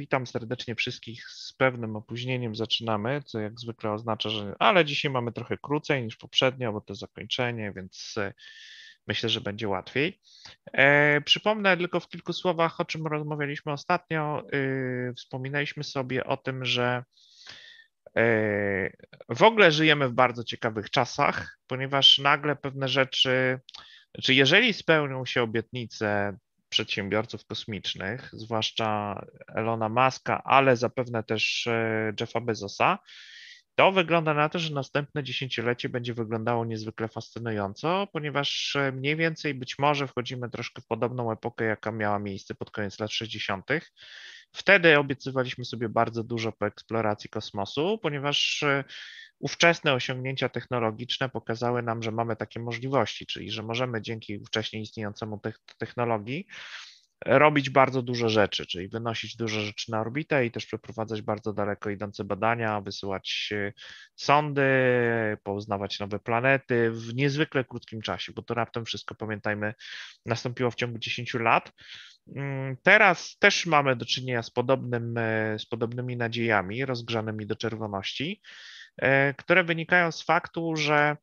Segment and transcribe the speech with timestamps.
[0.00, 1.28] witam serdecznie wszystkich.
[1.28, 4.54] Z pewnym opóźnieniem zaczynamy, co jak zwykle oznacza, że.
[4.58, 8.32] Ale dzisiaj mamy trochę krócej niż poprzednio, bo to zakończenie, więc e,
[9.06, 10.20] myślę, że będzie łatwiej.
[10.72, 14.42] E, przypomnę tylko w kilku słowach, o czym rozmawialiśmy ostatnio.
[14.52, 17.04] E, wspominaliśmy sobie o tym, że
[18.16, 18.92] e,
[19.28, 23.60] w ogóle żyjemy w bardzo ciekawych czasach, ponieważ nagle pewne rzeczy,
[24.22, 26.38] czy jeżeli spełnią się obietnice
[26.70, 29.20] przedsiębiorców kosmicznych, zwłaszcza
[29.54, 32.98] Elona Muska, ale zapewne też e, Jeffa Bezosa,
[33.74, 39.54] to wygląda na to, że następne dziesięciolecie będzie wyglądało niezwykle fascynująco, ponieważ e, mniej więcej
[39.54, 43.66] być może wchodzimy troszkę w podobną epokę, jaka miała miejsce pod koniec lat 60.
[44.52, 48.84] Wtedy obiecywaliśmy sobie bardzo dużo po eksploracji kosmosu, ponieważ e,
[49.40, 55.40] ówczesne osiągnięcia technologiczne pokazały nam, że mamy takie możliwości, czyli że możemy dzięki wcześniej istniejącemu
[55.78, 56.46] technologii
[57.26, 61.90] robić bardzo dużo rzeczy, czyli wynosić dużo rzeczy na orbitę i też przeprowadzać bardzo daleko
[61.90, 63.72] idące badania, wysyłać e,
[64.16, 64.62] sondy,
[65.42, 69.74] poznawać nowe planety w niezwykle krótkim czasie, bo to raptem wszystko, pamiętajmy,
[70.26, 71.72] nastąpiło w ciągu 10 lat.
[72.36, 78.40] Mm, teraz też mamy do czynienia z, podobnym, e, z podobnymi nadziejami rozgrzanymi do czerwoności.
[79.00, 81.16] E, które wynikają z faktu, że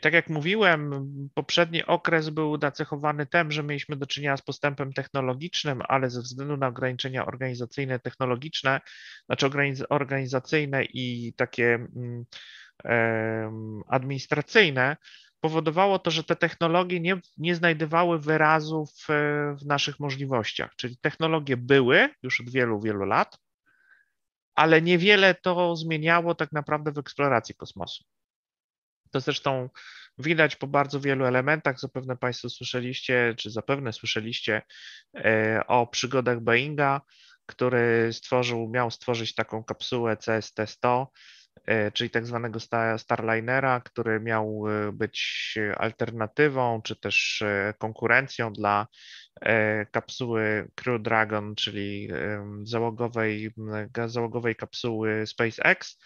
[0.00, 5.82] tak jak mówiłem, poprzedni okres był nacechowany tym, że mieliśmy do czynienia z postępem technologicznym,
[5.88, 8.80] ale ze względu na ograniczenia organizacyjne, technologiczne,
[9.26, 9.50] znaczy
[9.88, 12.24] organizacyjne i takie mm,
[13.88, 14.96] administracyjne,
[15.40, 19.06] powodowało to, że te technologie nie, nie znajdowały wyrazu w,
[19.60, 20.76] w naszych możliwościach.
[20.76, 23.38] Czyli technologie były już od wielu, wielu lat,
[24.54, 28.04] ale niewiele to zmieniało tak naprawdę w eksploracji kosmosu.
[29.10, 29.68] To zresztą
[30.18, 31.80] widać po bardzo wielu elementach.
[31.80, 34.62] Zapewne Państwo słyszeliście, czy zapewne słyszeliście
[35.16, 37.00] e, o przygodach Boeinga,
[37.46, 41.06] który stworzył, miał stworzyć taką kapsułę CST-100,
[41.66, 42.58] e, czyli tak zwanego
[42.96, 47.44] Starlinera, który miał e, być alternatywą, czy też
[47.78, 48.86] konkurencją dla
[49.90, 52.08] kapsuły Crew Dragon, czyli
[52.62, 53.50] załogowej,
[54.06, 55.98] załogowej kapsuły SpaceX.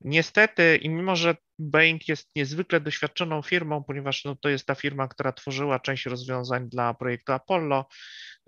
[0.00, 5.08] Niestety, i mimo że Boeing jest niezwykle doświadczoną firmą, ponieważ no, to jest ta firma,
[5.08, 7.88] która tworzyła część rozwiązań dla projektu Apollo,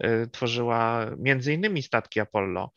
[0.04, 2.72] y, tworzyła między innymi statki Apollo,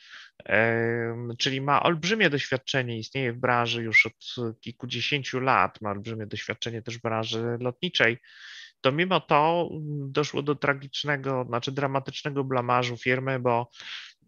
[1.39, 6.97] czyli ma olbrzymie doświadczenie, istnieje w branży już od kilkudziesięciu lat, ma olbrzymie doświadczenie też
[6.97, 8.17] w branży lotniczej
[8.83, 9.69] to mimo to
[10.07, 13.71] doszło do tragicznego, znaczy dramatycznego blamażu firmy, bo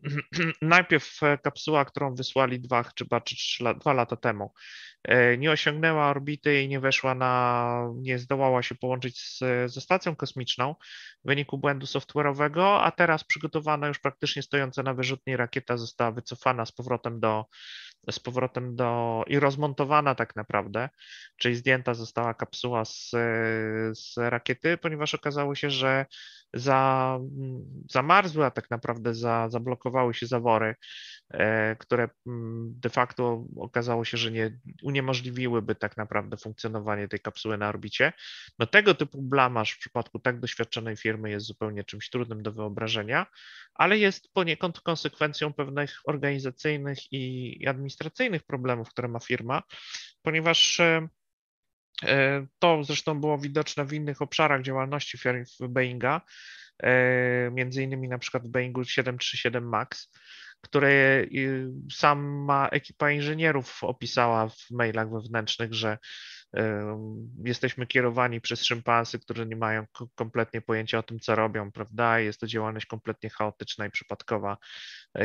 [0.61, 4.53] najpierw kapsuła, którą wysłali dwa, chyba czy trzy, dwa lata temu,
[5.03, 9.39] e, nie osiągnęła orbity i nie weszła na, nie zdołała się połączyć z,
[9.71, 10.75] ze stacją kosmiczną
[11.23, 16.65] w wyniku błędu software'owego, a teraz przygotowana już praktycznie stojąca na wyrzutni rakieta została wycofana
[16.65, 17.45] z powrotem do,
[18.11, 20.89] z powrotem do i rozmontowana tak naprawdę,
[21.37, 23.09] czyli zdjęta została kapsuła z,
[23.97, 26.05] z rakiety, ponieważ okazało się, że
[26.55, 27.19] za,
[27.91, 30.75] zamarzły, a tak naprawdę za, zablokowały się zawory,
[31.29, 37.57] e, które mm, de facto okazało się, że nie uniemożliwiłyby tak naprawdę funkcjonowanie tej kapsuły
[37.57, 38.13] na orbicie.
[38.59, 43.25] No tego typu blamaż w przypadku tak doświadczonej firmy jest zupełnie czymś trudnym do wyobrażenia,
[43.73, 49.63] ale jest poniekąd konsekwencją pewnych organizacyjnych i administracyjnych problemów, które ma firma,
[50.21, 51.07] ponieważ e,
[52.59, 55.17] to zresztą było widoczne w innych obszarach działalności
[55.69, 56.21] Boeinga,
[56.83, 60.11] e, między innymi na przykład w Boeingu 737 MAX,
[60.61, 61.25] które
[61.91, 65.97] sama ekipa inżynierów opisała w mailach wewnętrznych, że
[67.43, 69.85] jesteśmy kierowani przez szympansy, którzy nie mają
[70.15, 72.19] kompletnie pojęcia o tym, co robią, prawda?
[72.19, 74.57] Jest to działalność kompletnie chaotyczna i przypadkowa.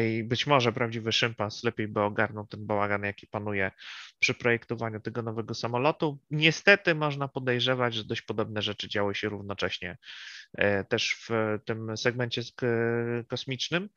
[0.00, 3.70] I być może prawdziwy szympans lepiej by ogarnął ten bałagan, jaki panuje
[4.18, 6.18] przy projektowaniu tego nowego samolotu.
[6.30, 9.98] Niestety można podejrzewać, że dość podobne rzeczy działy się równocześnie
[10.54, 12.42] e, też w tym segmencie
[13.28, 13.88] kosmicznym.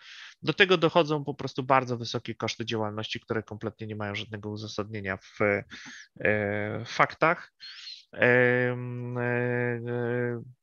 [0.41, 5.17] Do tego dochodzą po prostu bardzo wysokie koszty działalności, które kompletnie nie mają żadnego uzasadnienia
[5.17, 5.63] w, e,
[6.85, 7.22] w faktach.
[7.23, 8.77] E,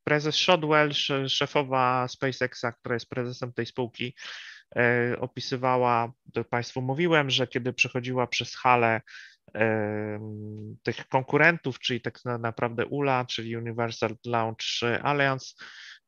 [0.05, 0.93] prezes Shotwell,
[1.29, 4.15] szefowa SpaceXa, która jest prezesem tej spółki,
[5.19, 9.01] opisywała, to Państwu mówiłem, że kiedy przechodziła przez halę
[10.83, 15.47] tych konkurentów, czyli tak naprawdę ULA, czyli Universal Launch Alliance,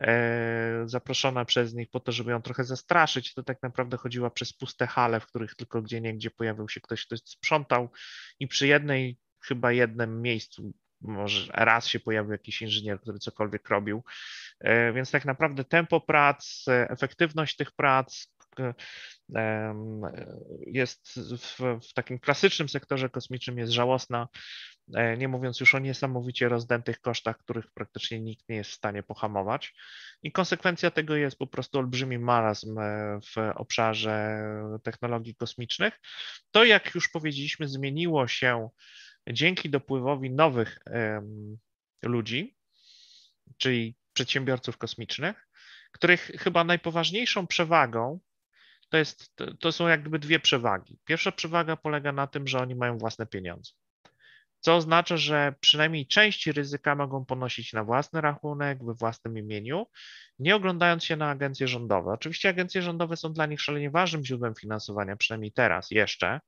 [0.00, 4.52] e, zaproszona przez nich po to, żeby ją trochę zastraszyć, to tak naprawdę chodziła przez
[4.52, 7.90] puste hale, w których tylko gdzie niegdzie pojawił się ktoś, kto sprzątał
[8.40, 14.04] i przy jednej, chyba jednym miejscu może raz się pojawił jakiś inżynier, który cokolwiek robił.
[14.60, 18.26] E, więc tak naprawdę tempo prac, efektywność tych prac,
[20.66, 24.28] jest w, w takim klasycznym sektorze kosmicznym jest żałosna,
[24.94, 29.02] e, nie mówiąc już o niesamowicie rozdętych kosztach, których praktycznie nikt nie jest w stanie
[29.02, 29.74] pohamować.
[30.22, 34.42] I konsekwencja tego jest po prostu olbrzymi marazm e, w obszarze
[34.82, 36.00] technologii kosmicznych.
[36.50, 38.68] To, jak już powiedzieliśmy, zmieniło się
[39.30, 40.78] dzięki dopływowi nowych
[42.02, 42.56] ludzi,
[43.56, 45.48] czyli przedsiębiorców kosmicznych,
[45.92, 48.20] których chyba najpoważniejszą przewagą
[48.88, 50.98] to, jest, to są jakby dwie przewagi.
[51.04, 53.72] Pierwsza przewaga polega na tym, że oni mają własne pieniądze,
[54.60, 59.86] co oznacza, że przynajmniej część ryzyka mogą ponosić na własny rachunek, we własnym imieniu,
[60.38, 62.12] nie oglądając się na agencje rządowe.
[62.12, 66.40] Oczywiście agencje rządowe są dla nich szalenie ważnym źródłem finansowania, przynajmniej teraz jeszcze,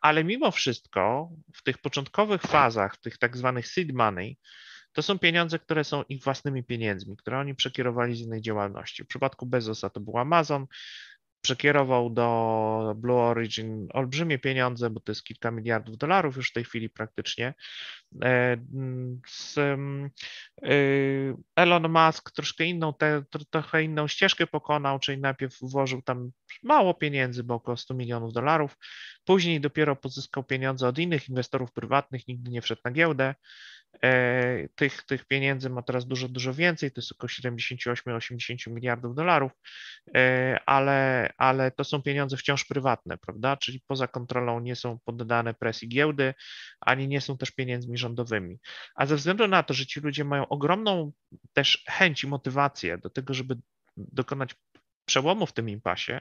[0.00, 4.38] ale mimo wszystko w tych początkowych fazach, tych tak zwanych seed money,
[4.92, 9.04] to są pieniądze, które są ich własnymi pieniędzmi, które oni przekierowali z innej działalności.
[9.04, 10.66] W przypadku Bezosa to był Amazon,
[11.46, 16.64] przekierował do Blue Origin olbrzymie pieniądze, bo to jest kilka miliardów dolarów już w tej
[16.64, 17.54] chwili praktycznie.
[18.22, 18.56] E,
[19.28, 19.76] z, e,
[21.56, 26.30] Elon Musk troszkę inną, te, trochę inną ścieżkę pokonał, czyli najpierw włożył tam
[26.62, 28.78] mało pieniędzy, bo około 100 milionów dolarów,
[29.24, 33.34] później dopiero pozyskał pieniądze od innych inwestorów prywatnych, nigdy nie wszedł na giełdę
[34.74, 39.52] tych, tych pieniędzy ma teraz dużo, dużo więcej, to jest około 78-80 miliardów dolarów,
[40.14, 43.56] e, ale, ale to są pieniądze wciąż prywatne, prawda?
[43.56, 46.34] Czyli poza kontrolą nie są poddane presji giełdy,
[46.80, 48.58] ani nie są też pieniędzmi rządowymi.
[48.94, 51.12] A ze względu na to, że ci ludzie mają ogromną
[51.52, 53.56] też chęć i motywację do tego, żeby
[53.96, 54.54] dokonać
[55.04, 56.20] przełomu w tym impasie,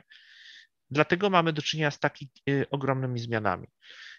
[0.89, 3.67] dlatego mamy do czynienia z takimi y, ogromnymi zmianami.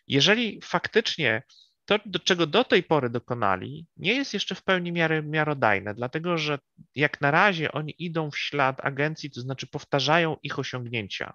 [0.08, 1.42] Jeżeli faktycznie
[1.86, 6.38] to, do czego do tej pory dokonali, nie jest jeszcze w pełni miary, miarodajne, dlatego
[6.38, 6.58] że
[6.94, 11.34] jak na razie oni idą w ślad agencji, to znaczy powtarzają ich osiągnięcia.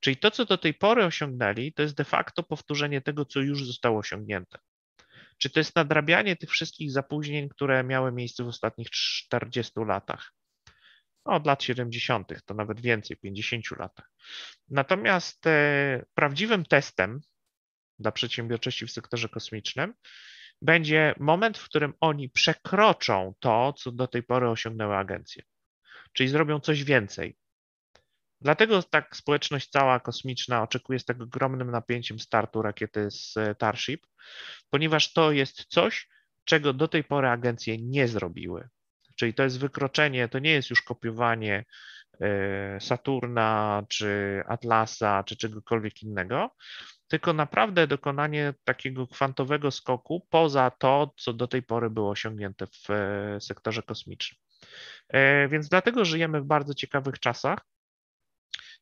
[0.00, 3.66] Czyli to, co do tej pory osiągnęli, to jest de facto powtórzenie tego, co już
[3.66, 4.58] zostało osiągnięte.
[5.38, 10.32] Czy to jest nadrabianie tych wszystkich zapóźnień, które miały miejsce w ostatnich 40 latach?
[11.26, 14.10] No, od lat 70., to nawet więcej, 50 latach.
[14.68, 17.20] Natomiast e, prawdziwym testem
[18.02, 19.94] dla przedsiębiorczości w sektorze kosmicznym,
[20.62, 25.42] będzie moment, w którym oni przekroczą to, co do tej pory osiągnęły agencje,
[26.12, 27.36] czyli zrobią coś więcej.
[28.40, 34.06] Dlatego tak społeczność cała kosmiczna oczekuje z tak ogromnym napięciem startu rakiety z Starship,
[34.70, 36.08] ponieważ to jest coś,
[36.44, 38.68] czego do tej pory agencje nie zrobiły.
[39.16, 41.64] Czyli to jest wykroczenie, to nie jest już kopiowanie
[42.20, 46.50] e, Saturna, czy Atlasa, czy czegokolwiek innego,
[47.12, 52.90] tylko naprawdę dokonanie takiego kwantowego skoku poza to, co do tej pory było osiągnięte w
[52.90, 54.40] e, sektorze kosmicznym.
[55.08, 57.58] E, więc dlatego żyjemy w bardzo ciekawych czasach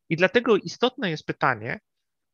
[0.09, 1.81] i dlatego istotne jest pytanie,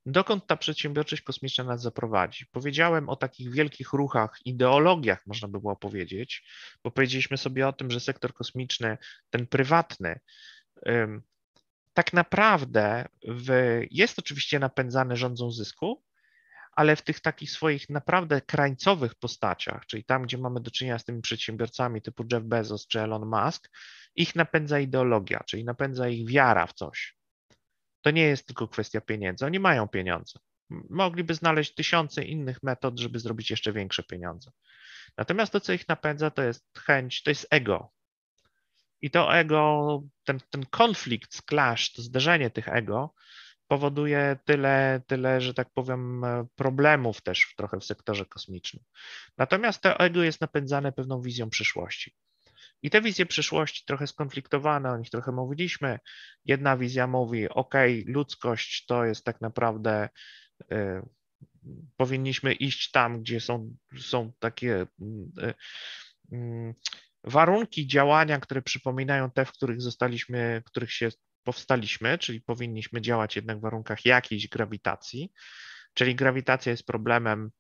[0.06, 2.46] dokąd ta przedsiębiorczość kosmiczna nas zaprowadzi.
[2.52, 6.48] Powiedziałem o takich wielkich ruchach, ideologiach, można by było powiedzieć,
[6.84, 8.98] bo powiedzieliśmy sobie o tym, że sektor kosmiczny,
[9.30, 10.20] ten prywatny,
[11.96, 16.04] tak naprawdę w, jest oczywiście napędzany rządzą zysku,
[16.72, 21.04] ale w tych takich swoich naprawdę krańcowych postaciach, czyli tam, gdzie mamy do czynienia z
[21.04, 23.70] tymi przedsiębiorcami typu Jeff Bezos czy Elon Musk,
[24.14, 27.16] ich napędza ideologia, czyli napędza ich wiara w coś.
[28.02, 29.46] To nie jest tylko kwestia pieniędzy.
[29.46, 30.38] Oni mają pieniądze.
[30.90, 34.50] Mogliby znaleźć tysiące innych metod, żeby zrobić jeszcze większe pieniądze.
[35.16, 37.95] Natomiast to, co ich napędza, to jest chęć, to jest ego.
[39.02, 43.14] I to ego, ten, ten konflikt, clash, to zderzenie tych ego
[43.68, 46.22] powoduje tyle, tyle, że tak powiem,
[46.54, 48.84] problemów też trochę w sektorze kosmicznym.
[49.38, 52.14] Natomiast to ego jest napędzane pewną wizją przyszłości.
[52.82, 55.98] I te wizje przyszłości trochę skonfliktowane, o nich trochę mówiliśmy.
[56.44, 57.74] Jedna wizja mówi, OK,
[58.06, 60.08] ludzkość to jest tak naprawdę,
[60.72, 61.02] y,
[61.96, 64.86] powinniśmy iść tam, gdzie są, są takie
[65.42, 65.54] y,
[66.32, 66.74] y,
[67.26, 71.08] warunki działania, które przypominają te, w których zostaliśmy, w których się
[71.42, 75.32] powstaliśmy, czyli powinniśmy działać jednak w warunkach jakiejś grawitacji,
[75.94, 77.50] czyli grawitacja jest problemem,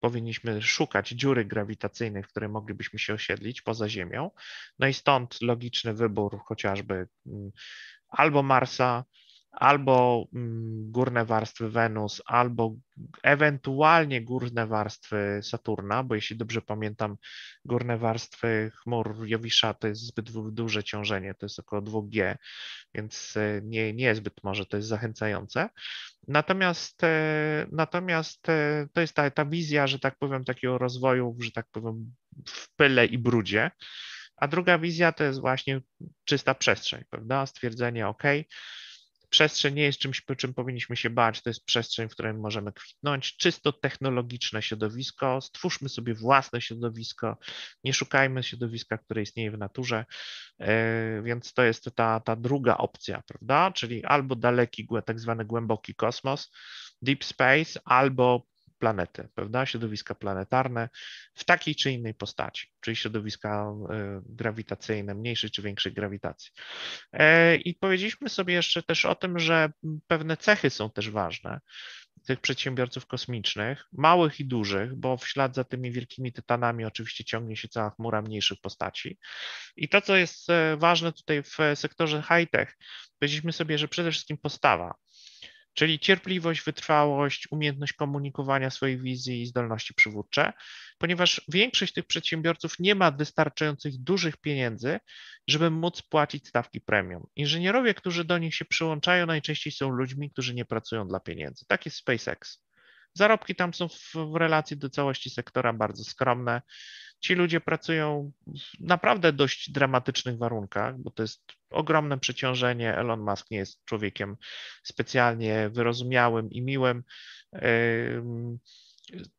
[0.00, 4.30] powinniśmy szukać dziury grawitacyjnej, w której moglibyśmy się osiedlić poza Ziemią.
[4.78, 7.50] No i stąd logiczny wybór chociażby mm,
[8.08, 9.04] albo Marsa,
[9.54, 12.76] albo mm, górne warstwy Wenus, albo
[13.22, 17.16] ewentualnie górne warstwy Saturna, bo jeśli dobrze pamiętam,
[17.64, 22.36] górne warstwy chmur Jowisza to jest zbyt duże ciążenie, to jest około 2G,
[22.94, 25.68] więc e, nie, nie zbyt może to jest zachęcające.
[26.28, 31.50] Natomiast, e, natomiast e, to jest ta, ta wizja, że tak powiem, takiego rozwoju, że
[31.50, 32.14] tak powiem,
[32.48, 33.70] w pyle i brudzie.
[34.36, 35.80] A druga wizja to jest właśnie
[36.24, 37.46] czysta przestrzeń, prawda?
[37.46, 38.22] Stwierdzenie, OK,
[39.34, 43.36] przestrzeń nie jest czymś, czym powinniśmy się bać, to jest przestrzeń, w której możemy kwitnąć,
[43.36, 47.38] czysto technologiczne środowisko, stwórzmy sobie własne środowisko,
[47.84, 50.04] nie szukajmy środowiska, które istnieje w naturze,
[50.60, 55.94] e, więc to jest ta, ta druga opcja, prawda, czyli albo daleki, tak zwany głęboki
[55.94, 56.50] kosmos,
[57.02, 58.46] deep space, albo
[58.84, 59.66] planety, prawda?
[59.66, 60.88] Środowiska planetarne
[61.34, 66.50] w takiej czy innej postaci, czyli środowiska e, grawitacyjne, mniejszej czy większej grawitacji.
[67.12, 69.72] E, I powiedzieliśmy sobie jeszcze też o tym, że
[70.06, 71.60] pewne cechy są też ważne
[72.26, 77.56] tych przedsiębiorców kosmicznych, małych i dużych, bo w ślad za tymi wielkimi tytanami oczywiście ciągnie
[77.56, 79.18] się cała chmura mniejszych postaci.
[79.76, 82.76] I to, co jest e, ważne tutaj w sektorze high-tech,
[83.18, 84.94] powiedzieliśmy sobie, że przede wszystkim postawa
[85.74, 90.52] czyli cierpliwość, wytrwałość, umiejętność komunikowania swojej wizji i zdolności przywódcze,
[90.98, 94.98] ponieważ większość tych przedsiębiorców nie ma wystarczających dużych pieniędzy,
[95.48, 97.26] żeby móc płacić stawki premium.
[97.36, 101.64] Inżynierowie, którzy do nich się przyłączają, najczęściej są ludźmi, którzy nie pracują dla pieniędzy.
[101.66, 102.64] Tak jest SpaceX.
[103.14, 106.62] Zarobki tam są w, w relacji do całości sektora bardzo skromne.
[107.20, 112.96] Ci ludzie pracują w naprawdę dość dramatycznych warunkach, bo to jest ogromne przeciążenie.
[112.96, 114.36] Elon Musk nie jest człowiekiem
[114.82, 117.02] specjalnie wyrozumiałym i miłym.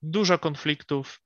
[0.01, 1.21] Dużo konfliktów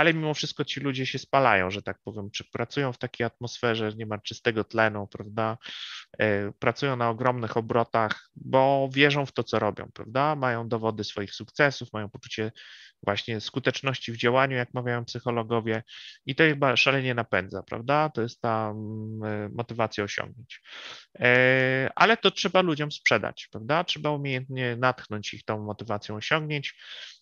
[0.00, 3.92] ale mimo wszystko ci ludzie się spalają, że tak powiem, czy pracują w takiej atmosferze,
[3.96, 5.58] nie ma czystego tlenu, prawda?
[6.18, 10.36] E, pracują na ogromnych obrotach, bo wierzą w to, co robią, prawda?
[10.36, 12.52] Mają dowody swoich sukcesów, mają poczucie
[13.02, 15.82] właśnie skuteczności w działaniu, jak mawiają psychologowie,
[16.26, 18.10] i to ich szalenie napędza, prawda?
[18.14, 20.62] To jest ta mm, e, motywacja osiągnięć.
[21.18, 23.84] E, ale to trzeba ludziom sprzedać, prawda?
[23.84, 26.74] Trzeba umiejętnie natchnąć ich tą motywacją osiągnięć.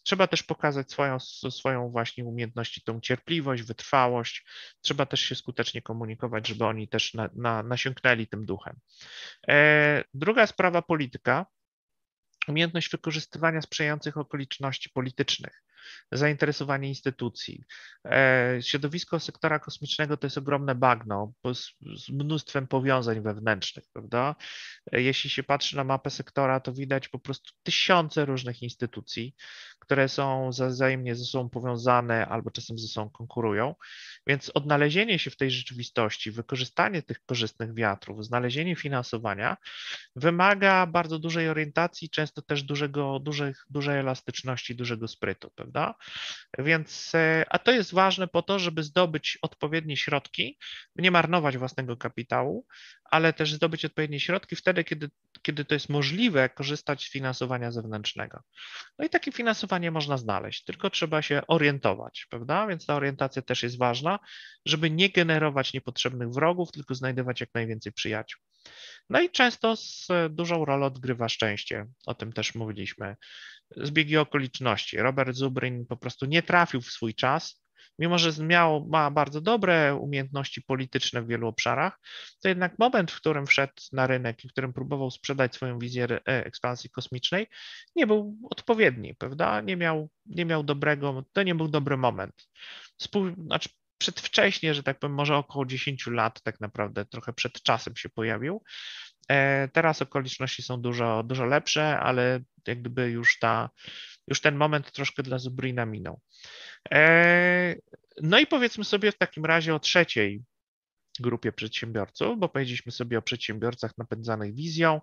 [0.08, 4.44] Trzeba też pokazać swoją, swoją właśnie umiejętności, tą cierpliwość, wytrwałość.
[4.80, 8.76] Trzeba też się skutecznie komunikować, żeby oni też na, na, nasiąknęli tym duchem.
[9.48, 11.46] E, druga sprawa polityka
[12.48, 15.62] umiejętność wykorzystywania sprzyjających okoliczności politycznych
[16.12, 17.64] zainteresowanie instytucji.
[18.04, 24.34] E, środowisko sektora kosmicznego to jest ogromne bagno z, z mnóstwem powiązań wewnętrznych, prawda?
[24.92, 29.34] E, jeśli się patrzy na mapę sektora, to widać po prostu tysiące różnych instytucji,
[29.78, 33.74] które są wzajemnie ze sobą powiązane albo czasem ze sobą konkurują.
[34.26, 39.56] Więc odnalezienie się w tej rzeczywistości, wykorzystanie tych korzystnych wiatrów, znalezienie finansowania
[40.16, 45.94] wymaga bardzo dużej orientacji, często też dużego, dużych, dużej elastyczności, dużego sprytu, prawda?
[46.58, 50.58] Więc, e, a to jest ważne po to, żeby zdobyć odpowiednie środki,
[50.96, 52.66] nie marnować własnego kapitału,
[53.04, 55.10] ale też zdobyć odpowiednie środki wtedy, kiedy,
[55.42, 58.42] kiedy to jest możliwe, korzystać z finansowania zewnętrznego.
[58.98, 62.66] No i takie finansowanie można znaleźć, tylko trzeba się orientować, prawda?
[62.66, 64.18] Więc ta orientacja też jest ważna,
[64.66, 68.40] żeby nie generować niepotrzebnych wrogów, tylko znajdować jak najwięcej przyjaciół.
[69.10, 73.16] No i często z dużą rolę odgrywa szczęście, o tym też mówiliśmy.
[73.76, 74.96] Zbiegi okoliczności.
[74.96, 77.62] Robert Zubrin po prostu nie trafił w swój czas,
[77.98, 82.00] mimo że miał, ma bardzo dobre umiejętności polityczne w wielu obszarach,
[82.40, 86.04] to jednak moment, w którym wszedł na rynek i w którym próbował sprzedać swoją wizję
[86.04, 87.46] e, ekspansji kosmicznej,
[87.96, 89.60] nie był odpowiedni, prawda?
[89.60, 92.48] Nie miał, nie miał dobrego, to nie był dobry moment.
[92.98, 97.96] Spół, znaczy przedwcześnie, że tak powiem, może około 10 lat tak naprawdę, trochę przed czasem
[97.96, 98.62] się pojawił.
[99.28, 103.70] E, teraz okoliczności są dużo, dużo lepsze, ale jak gdyby już ta,
[104.28, 106.20] już ten moment troszkę dla Zubrina minął.
[106.90, 107.74] E,
[108.22, 110.42] no i powiedzmy sobie w takim razie o trzeciej
[111.20, 115.00] grupie przedsiębiorców, bo powiedzieliśmy sobie o przedsiębiorcach napędzanych wizją,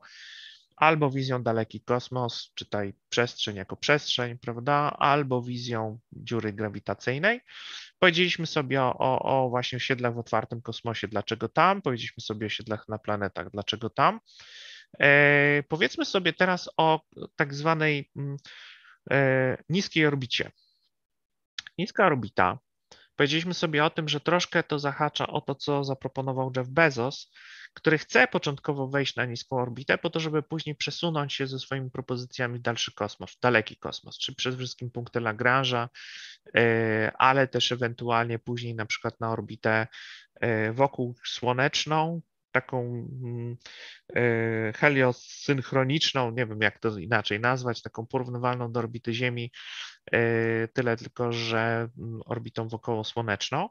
[0.75, 7.41] albo wizją daleki kosmos, czytaj przestrzeń jako przestrzeń, prawda, albo wizją dziury grawitacyjnej.
[7.99, 12.89] Powiedzieliśmy sobie o, o, właśnie osiedlach w otwartym kosmosie, dlaczego tam, powiedzieliśmy sobie o osiedlach
[12.89, 14.19] na planetach, dlaczego tam.
[14.99, 17.01] E, powiedzmy sobie teraz o
[17.35, 18.37] tak zwanej mm,
[19.69, 20.51] niskiej orbicie.
[21.77, 22.59] Niska orbita
[23.15, 27.31] Powiedzieliśmy sobie o tym, że troszkę to zahacza o to, co zaproponował Jeff Bezos,
[27.73, 31.91] który chce początkowo wejść na niską orbitę, po to, żeby później przesunąć się ze swoimi
[31.91, 35.87] propozycjami w dalszy kosmos, w daleki kosmos, czy przede wszystkim punkty Lagrange'a,
[36.55, 39.87] e, ale też ewentualnie później na przykład na orbitę
[40.35, 42.21] e, wokół słoneczną,
[42.55, 42.79] taką
[43.23, 43.57] mm,
[44.15, 49.51] e, heliosynchroniczną, nie wiem jak to inaczej nazwać, taką porównywalną do orbity Ziemi,
[50.73, 53.69] tyle tylko, że mm, orbitą wokołosłoneczną.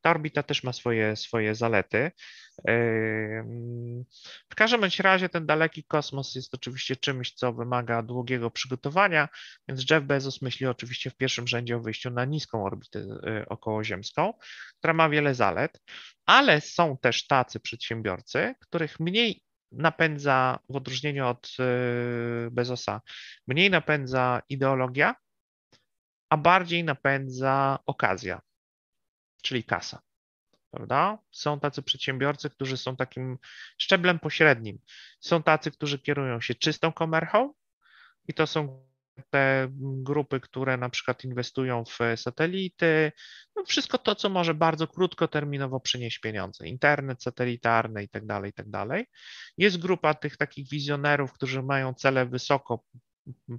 [0.00, 2.10] Ta orbita też ma swoje, swoje zalety.
[2.64, 4.04] Mm,
[4.52, 9.28] w każdym bądź razie ten daleki kosmos jest oczywiście czymś, co wymaga długiego przygotowania,
[9.68, 13.06] więc Jeff Bezos myśli oczywiście w pierwszym rzędzie o wyjściu na niską orbitę
[13.48, 14.32] okołoziemską,
[14.78, 15.80] która ma wiele zalet
[16.26, 21.56] ale są też tacy przedsiębiorcy, których mniej napędza, w odróżnieniu od
[22.46, 23.00] y, Bezosa,
[23.46, 25.14] mniej napędza ideologia,
[26.30, 28.40] a bardziej napędza okazja,
[29.42, 30.02] czyli kasa.
[30.70, 31.18] Prawda?
[31.30, 33.38] Są tacy przedsiębiorcy, którzy są takim
[33.78, 34.78] szczeblem pośrednim.
[35.20, 37.52] Są tacy, którzy kierują się czystą komerchą
[38.28, 38.86] i to są
[39.30, 43.12] te grupy, które na przykład inwestują w satelity,
[43.56, 48.54] no wszystko to, co może bardzo krótkoterminowo przynieść pieniądze, internet satelitarny i tak dalej, i
[48.54, 49.06] tak dalej.
[49.58, 52.84] Jest grupa tych takich wizjonerów, którzy mają cele wysoko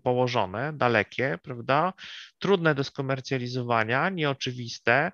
[0.03, 1.93] położone, dalekie, prawda?
[2.39, 5.11] Trudne do skomercjalizowania, nieoczywiste,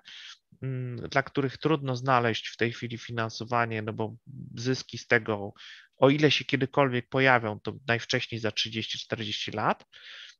[0.62, 4.14] mm, dla których trudno znaleźć w tej chwili finansowanie, no bo
[4.54, 5.52] zyski z tego,
[5.96, 9.86] o ile się kiedykolwiek pojawią, to najwcześniej za 30-40 lat.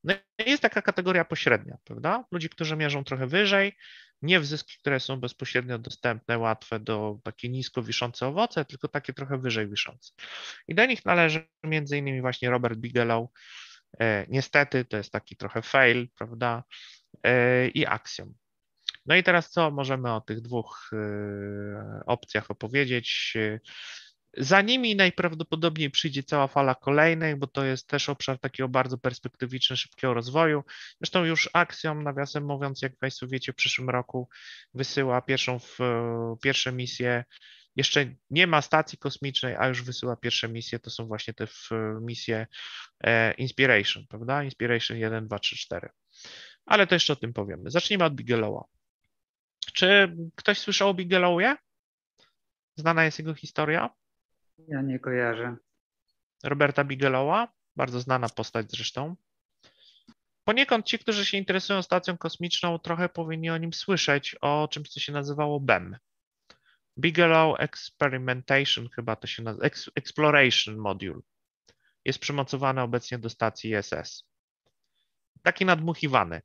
[0.04, 0.14] No
[0.46, 2.24] jest taka kategoria pośrednia, prawda?
[2.32, 3.72] Ludzi, którzy mierzą trochę wyżej,
[4.22, 9.12] nie w zyski, które są bezpośrednio dostępne, łatwe do takie nisko wiszące owoce, tylko takie
[9.12, 10.12] trochę wyżej wiszące.
[10.68, 13.28] I do nich należy między innymi właśnie Robert Bigelow.
[14.00, 16.64] E, niestety to jest taki trochę fail, prawda?
[17.24, 18.34] E, I Axiom.
[19.06, 20.96] No i teraz co możemy o tych dwóch e,
[22.06, 23.34] opcjach opowiedzieć?
[24.36, 29.76] Za nimi najprawdopodobniej przyjdzie cała fala kolejnych, bo to jest też obszar takiego bardzo perspektywiczny,
[29.76, 30.64] szybkiego rozwoju.
[31.00, 34.28] Zresztą już Axiom, nawiasem mówiąc, jak Państwo wiecie, w przyszłym roku
[34.74, 35.58] wysyła pierwszą,
[36.42, 37.24] pierwsze misje.
[37.76, 40.78] Jeszcze nie ma stacji kosmicznej, a już wysyła pierwsze misje.
[40.78, 41.46] To są właśnie te
[42.00, 42.46] misje
[43.00, 44.44] e, Inspiration, prawda?
[44.44, 45.88] Inspiration 1, 2, 3, 4.
[46.66, 47.70] Ale to jeszcze o tym powiemy.
[47.70, 48.64] Zacznijmy od Bigelowa.
[49.72, 51.56] Czy ktoś słyszał o Bigelowie?
[52.76, 53.90] Znana jest jego historia?
[54.68, 55.56] Ja nie kojarzę.
[56.44, 59.16] Roberta Bigelowa, bardzo znana postać zresztą.
[60.44, 65.00] Poniekąd ci, którzy się interesują stacją kosmiczną, trochę powinni o nim słyszeć, o czymś, co
[65.00, 65.96] się nazywało BEM.
[66.98, 71.20] Bigelow Experimentation, chyba to się nazywa, Exploration Module.
[72.04, 74.24] Jest przymocowany obecnie do stacji ISS.
[75.42, 76.42] Taki nadmuchiwany.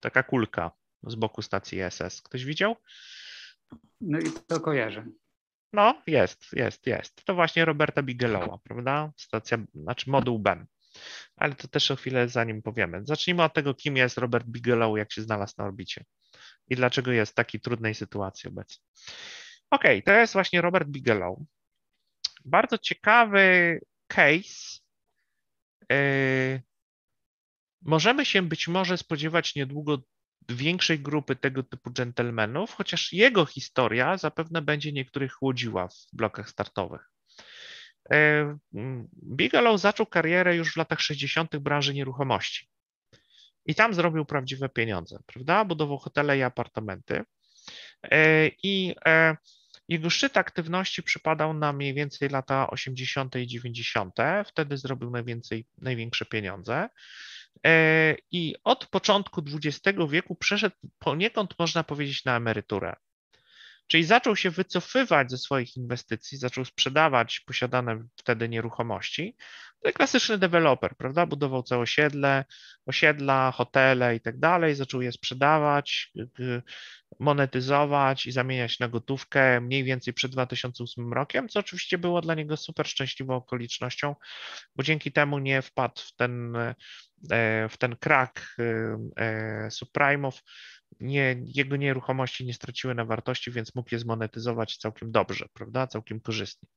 [0.00, 0.70] Taka kulka
[1.02, 2.22] z boku stacji ISS.
[2.22, 2.76] Ktoś widział?
[4.00, 5.06] No i to kojarzę.
[5.72, 7.24] No, jest, jest, jest.
[7.24, 9.12] To właśnie Roberta Bigelowa, prawda?
[9.16, 10.66] Stacja, znaczy moduł BEM.
[11.36, 13.00] Ale to też o chwilę zanim powiemy.
[13.04, 16.04] Zacznijmy od tego, kim jest Robert Bigelow, jak się znalazł na orbicie
[16.68, 18.84] i dlaczego jest w takiej trudnej sytuacji obecnie.
[19.70, 21.38] OK, to jest właśnie Robert Bigelow.
[22.44, 24.80] Bardzo ciekawy case.
[25.90, 26.62] Yy,
[27.82, 29.98] możemy się być może spodziewać niedługo
[30.48, 37.10] większej grupy tego typu dżentelmenów, chociaż jego historia zapewne będzie niektórych chłodziła w blokach startowych.
[38.12, 38.58] E,
[39.36, 41.56] Bigelow zaczął karierę już w latach 60.
[41.56, 42.68] w branży nieruchomości.
[43.66, 45.64] I tam zrobił prawdziwe pieniądze, prawda?
[45.64, 47.22] Budował hotele i apartamenty.
[48.02, 49.36] E, I e,
[49.90, 53.36] jego szczyt aktywności przypadał na mniej więcej lata 80.
[53.36, 54.14] i 90.
[54.46, 56.88] Wtedy zrobił najwięcej, największe pieniądze.
[57.66, 62.96] E, I od początku XX wieku przeszedł poniekąd, można powiedzieć, na emeryturę.
[63.90, 69.36] Czyli zaczął się wycofywać ze swoich inwestycji, zaczął sprzedawać posiadane wtedy nieruchomości.
[69.82, 71.26] To klasyczny deweloper, prawda?
[71.26, 72.44] Budował całe osiedle,
[72.86, 76.12] osiedla, hotele i tak dalej, zaczął je sprzedawać,
[77.20, 82.56] monetyzować i zamieniać na gotówkę mniej więcej przed 2008 rokiem, co oczywiście było dla niego
[82.56, 84.14] super szczęśliwą okolicznością,
[84.76, 88.64] bo dzięki temu nie wpadł w ten, e, w ten krak e,
[89.16, 90.32] e, subprime'ów,
[91.00, 96.20] nie, jego nieruchomości nie straciły na wartości, więc mógł je zmonetyzować całkiem dobrze, prawda, całkiem
[96.20, 96.68] korzystnie.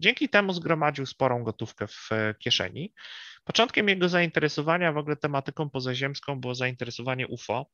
[0.00, 2.94] Dzięki temu zgromadził sporą gotówkę w kieszeni.
[3.44, 7.66] Początkiem jego zainteresowania w ogóle tematyką pozaziemską było zainteresowanie UFO.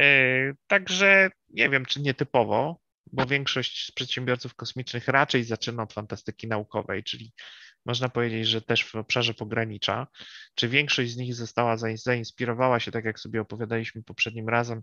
[0.00, 0.06] E,
[0.66, 2.80] także nie wiem, czy nietypowo,
[3.12, 7.32] bo większość przedsiębiorców kosmicznych raczej zaczyna od fantastyki naukowej, czyli
[7.90, 10.06] można powiedzieć, że też w obszarze pogranicza.
[10.54, 14.82] Czy większość z nich została, zainspirowała się, tak jak sobie opowiadaliśmy poprzednim razem,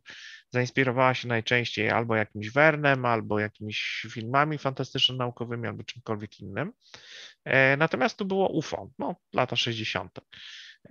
[0.49, 6.71] zainspirowała się najczęściej albo jakimś Wernem, albo jakimiś filmami fantastyczno-naukowymi, albo czymkolwiek innym.
[7.45, 10.19] E, natomiast tu było UFO, no, lata 60.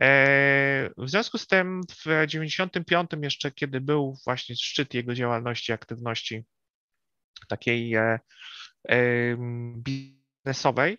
[0.00, 6.44] E, w związku z tym w 95 jeszcze, kiedy był właśnie szczyt jego działalności, aktywności
[7.48, 8.18] takiej e,
[9.76, 10.98] biznesowej,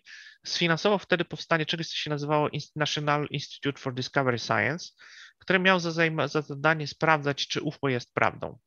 [0.52, 4.92] sfinansował wtedy powstanie czegoś, co się nazywało National Institute for Discovery Science,
[5.38, 5.90] które miało za,
[6.28, 8.58] za zadanie sprawdzać, czy UFO jest prawdą.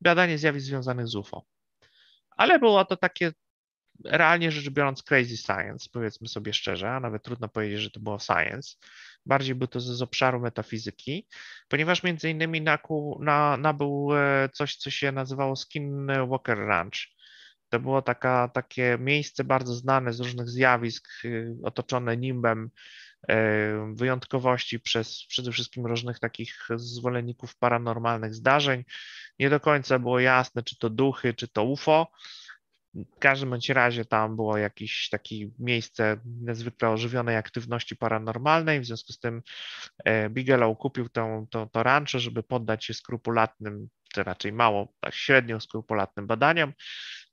[0.00, 1.46] Badanie zjawisk związanych z UFO.
[2.30, 3.32] Ale było to takie
[4.04, 8.18] realnie rzecz biorąc crazy science, powiedzmy sobie szczerze, a nawet trudno powiedzieć, że to było
[8.18, 8.76] science.
[9.26, 11.28] Bardziej był to z, z obszaru metafizyki,
[11.68, 16.98] ponieważ między innymi naku, na, nabył e, coś, co się nazywało Skinwalker Ranch.
[17.72, 22.70] To było taka, takie miejsce bardzo znane z różnych zjawisk, y, otoczone nimbem
[23.30, 23.34] y,
[23.94, 28.84] wyjątkowości przez przede wszystkim różnych takich zwolenników paranormalnych zdarzeń.
[29.38, 32.12] Nie do końca było jasne, czy to duchy, czy to UFO.
[32.94, 39.12] W każdym bądź razie tam było jakieś takie miejsce niezwykle ożywionej aktywności paranormalnej, w związku
[39.12, 39.42] z tym
[40.04, 45.60] e, Bigelow kupił to, to, to żeby poddać się skrupulatnym, czy raczej mało, tak średnio
[45.60, 46.72] skrupulatnym badaniom.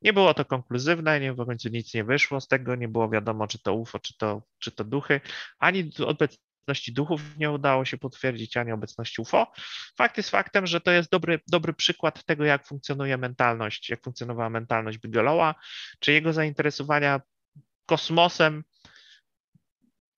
[0.02, 3.48] Nie było to konkluzywne, nie, w końcu nic nie wyszło z tego, nie było wiadomo,
[3.48, 5.22] czy to UFO, czy to, czy to duchy,
[5.60, 9.52] ani obecności duchów nie udało się potwierdzić, ani obecności UFO.
[9.98, 14.50] Fakt jest faktem, że to jest dobry, dobry przykład tego, jak funkcjonuje mentalność, jak funkcjonowała
[14.50, 15.56] mentalność Bigelowa,
[16.00, 17.22] czy jego zainteresowania
[17.86, 18.64] kosmosem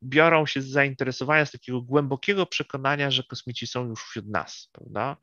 [0.04, 5.18] biorą się z zainteresowania, z takiego głębokiego przekonania, że kosmici są już wśród nas, prawda?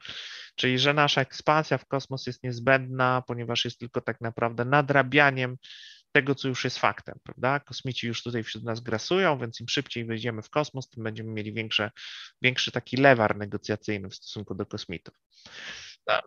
[0.56, 5.56] Czyli, że nasza ekspansja w kosmos jest niezbędna, ponieważ jest tylko tak naprawdę nadrabianiem
[6.12, 7.60] tego, co już jest faktem, prawda?
[7.60, 11.52] Kosmici już tutaj wśród nas grasują, więc im szybciej wejdziemy w kosmos, tym będziemy mieli
[11.52, 11.90] większe,
[12.42, 15.14] większy taki lewar negocjacyjny w stosunku do kosmitów.
[16.06, 16.22] No,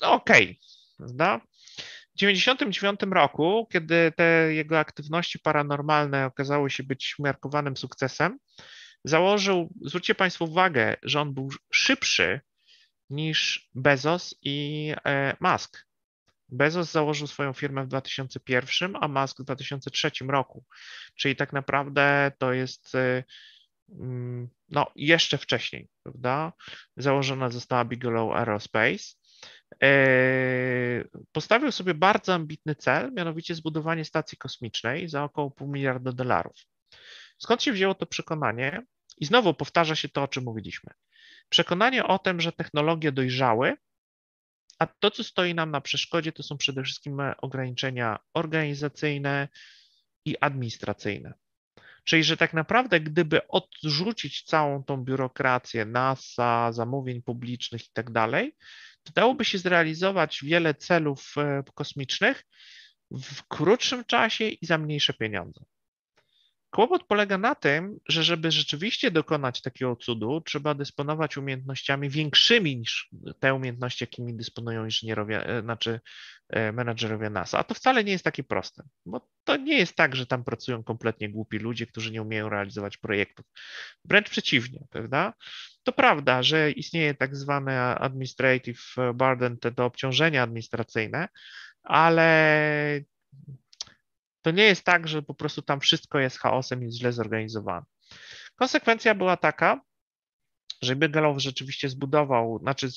[0.00, 0.56] Okej, okay,
[0.96, 1.40] prawda?
[2.16, 8.38] W 1999 roku, kiedy te jego aktywności paranormalne okazały się być umiarkowanym sukcesem,
[9.04, 12.40] założył, zwróćcie Państwo uwagę, że on był szybszy
[13.10, 15.86] niż Bezos i e, Musk.
[16.48, 20.64] Bezos założył swoją firmę w 2001, a Musk w 2003 roku.
[21.14, 23.24] Czyli tak naprawdę to jest e,
[23.88, 26.52] mm, no, jeszcze wcześniej, prawda?
[26.96, 29.25] Założona została Bigelow Aerospace.
[29.82, 36.56] E, postawił sobie bardzo ambitny cel, mianowicie zbudowanie stacji kosmicznej za około pół miliarda dolarów.
[37.38, 38.82] Skąd się wzięło to przekonanie?
[39.18, 40.92] I znowu powtarza się to, o czym mówiliśmy.
[41.48, 43.76] Przekonanie o tym, że technologie dojrzały,
[44.78, 49.48] a to, co stoi nam na przeszkodzie, to są przede wszystkim ograniczenia organizacyjne
[50.24, 51.34] i administracyjne.
[52.04, 58.56] Czyli, że tak naprawdę, gdyby odrzucić całą tą biurokrację NASA, zamówień publicznych i tak dalej,
[59.12, 62.44] dałoby się zrealizować wiele celów e, kosmicznych
[63.10, 65.60] w krótszym czasie i za mniejsze pieniądze.
[66.76, 73.10] Kłopot polega na tym, że żeby rzeczywiście dokonać takiego cudu, trzeba dysponować umiejętnościami większymi niż
[73.40, 76.00] te umiejętności, jakimi dysponują inżynierowie, e, znaczy
[76.48, 77.58] e, menadżerowie NASA.
[77.58, 80.84] A to wcale nie jest takie proste, bo to nie jest tak, że tam pracują
[80.84, 83.46] kompletnie głupi ludzie, którzy nie umieją realizować projektów.
[84.04, 85.34] Wręcz przeciwnie, prawda?
[85.82, 91.28] To prawda, że istnieje tak zwane administrative burden, te obciążenia administracyjne,
[91.82, 93.00] ale
[94.46, 97.86] to nie jest tak, że po prostu tam wszystko jest chaosem i jest źle zorganizowane.
[98.56, 99.80] Konsekwencja była taka,
[100.82, 102.88] że Bigelow rzeczywiście zbudował, znaczy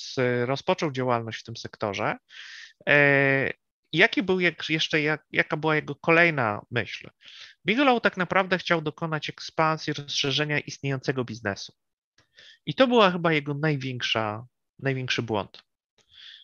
[0.45, 2.17] rozpoczął działalność w tym sektorze.
[2.89, 3.49] E,
[3.93, 7.09] jaki był jeszcze, jak, jaka była jego kolejna myśl?
[7.65, 11.73] Bigelow tak naprawdę chciał dokonać ekspansji, rozszerzenia istniejącego biznesu.
[12.65, 14.45] I to była chyba jego największa,
[14.79, 15.63] największy błąd.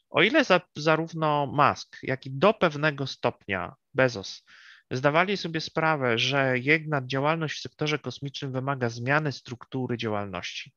[0.10, 4.44] O ile za, zarówno Musk, jak i do pewnego stopnia Bezos
[4.92, 10.74] zdawali sobie sprawę, że jednak działalność w sektorze kosmicznym wymaga zmiany struktury działalności,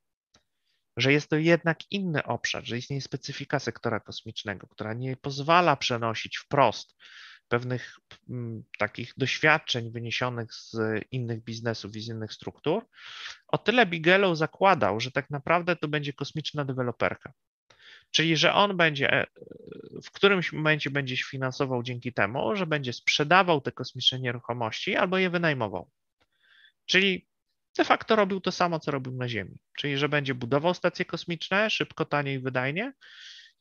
[0.96, 6.36] że jest to jednak inny obszar, że istnieje specyfika sektora kosmicznego, która nie pozwala przenosić
[6.38, 6.96] wprost
[7.48, 10.76] pewnych m, mm, takich doświadczeń wyniesionych z
[11.10, 12.86] innych biznesów i z innych struktur,
[13.48, 17.32] o tyle Bigelow zakładał, że tak naprawdę to będzie kosmiczna deweloperka.
[18.10, 19.26] Czyli, że on będzie e,
[20.04, 25.18] w którymś momencie będzie się finansował dzięki temu, że będzie sprzedawał te kosmiczne nieruchomości albo
[25.18, 25.90] je wynajmował.
[26.86, 27.28] Czyli
[27.76, 29.60] de facto robił to samo, co robił na Ziemi.
[29.76, 32.92] Czyli, że będzie budował stacje kosmiczne szybko, tanie i wydajnie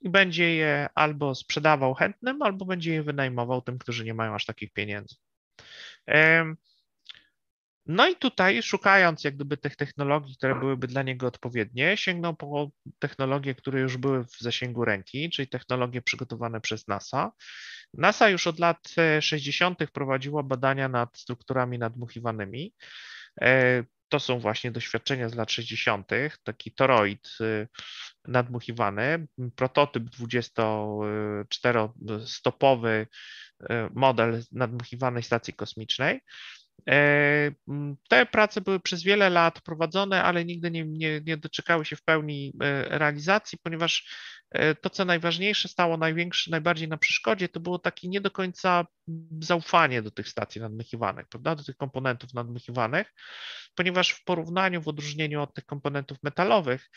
[0.01, 4.45] i będzie je albo sprzedawał chętnym, albo będzie je wynajmował tym, którzy nie mają aż
[4.45, 5.15] takich pieniędzy.
[7.87, 12.69] No i tutaj, szukając jak gdyby tych technologii, które byłyby dla niego odpowiednie, sięgnął po
[12.99, 17.31] technologie, które już były w zasięgu ręki, czyli technologie przygotowane przez NASA.
[17.93, 18.87] NASA już od lat
[19.21, 19.79] 60.
[19.93, 22.73] prowadziła badania nad strukturami nadmuchiwanymi.
[23.41, 26.07] E, to są właśnie doświadczenia z lat 60.,
[26.43, 27.67] taki toroid y,
[28.25, 33.07] nadmuchiwany, prototyp 24-stopowy y,
[33.93, 36.21] model nadmuchiwanej stacji kosmicznej.
[36.89, 37.51] E,
[38.09, 42.03] te prace były przez wiele lat prowadzone, ale nigdy nie, nie, nie doczekały się w
[42.03, 44.13] pełni e, realizacji, ponieważ
[44.51, 48.85] e, to, co najważniejsze, stało największe, najbardziej na przeszkodzie, to było takie nie do końca
[49.41, 53.13] zaufanie do tych stacji nadmychiwanych, prawda, do tych komponentów nadmychiwanych,
[53.75, 56.89] ponieważ w porównaniu, w odróżnieniu od tych komponentów metalowych,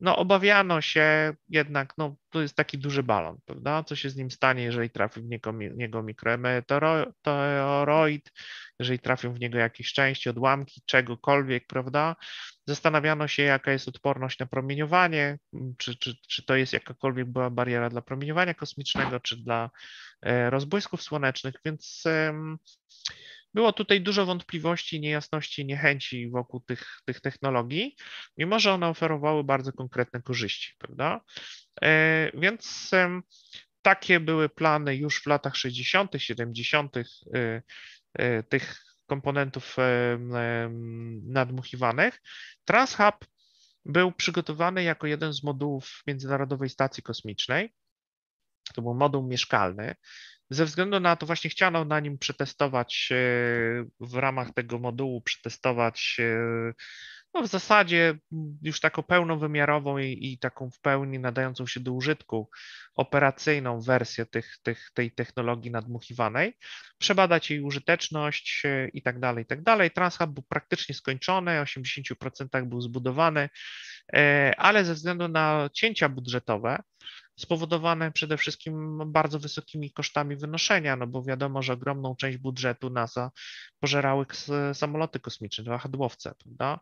[0.00, 3.84] no obawiano się jednak, no to jest taki duży balon, prawda?
[3.84, 8.32] Co się z nim stanie, jeżeli trafi w niego, niego mikrometeoroid,
[8.78, 12.16] jeżeli trafią w niego jakieś części, odłamki, czegokolwiek, prawda?
[12.66, 15.38] Zastanawiano się, jaka jest odporność na promieniowanie,
[15.78, 19.70] czy, czy, czy to jest jakakolwiek była bariera dla promieniowania kosmicznego, czy dla
[20.22, 22.04] e, rozbłysków słonecznych, więc
[23.54, 27.96] było tutaj dużo wątpliwości, niejasności, niechęci wokół tych, tych technologii,
[28.38, 31.20] mimo że one oferowały bardzo konkretne korzyści, prawda?
[31.82, 32.90] E, więc
[33.82, 36.96] takie były plany już w latach 60., 70.
[38.18, 39.76] E, e, tych komponentów
[41.22, 42.22] nadmuchiwanych.
[42.64, 43.14] TransHub
[43.84, 47.74] był przygotowany jako jeden z modułów Międzynarodowej Stacji Kosmicznej.
[48.74, 49.94] To był moduł mieszkalny.
[50.50, 53.08] Ze względu na to właśnie chciano na nim przetestować
[54.00, 56.16] w ramach tego modułu, przetestować
[57.36, 58.18] no w zasadzie
[58.62, 62.50] już taką pełnowymiarową i, i, taką w pełni nadającą się do użytku
[62.94, 66.56] operacyjną wersję tych, tych, tej technologii nadmuchiwanej,
[66.98, 69.90] przebadać jej użyteczność i tak dalej, i tak dalej.
[69.90, 73.48] TransHub był praktycznie skończony, 80% był zbudowany,
[74.12, 76.82] e, ale ze względu na cięcia budżetowe,
[77.38, 83.30] spowodowane przede wszystkim bardzo wysokimi kosztami wynoszenia, no bo wiadomo, że ogromną część budżetu NASA
[83.80, 84.26] pożerały
[84.72, 86.80] samoloty kosmiczne, wahadłowce, prawda?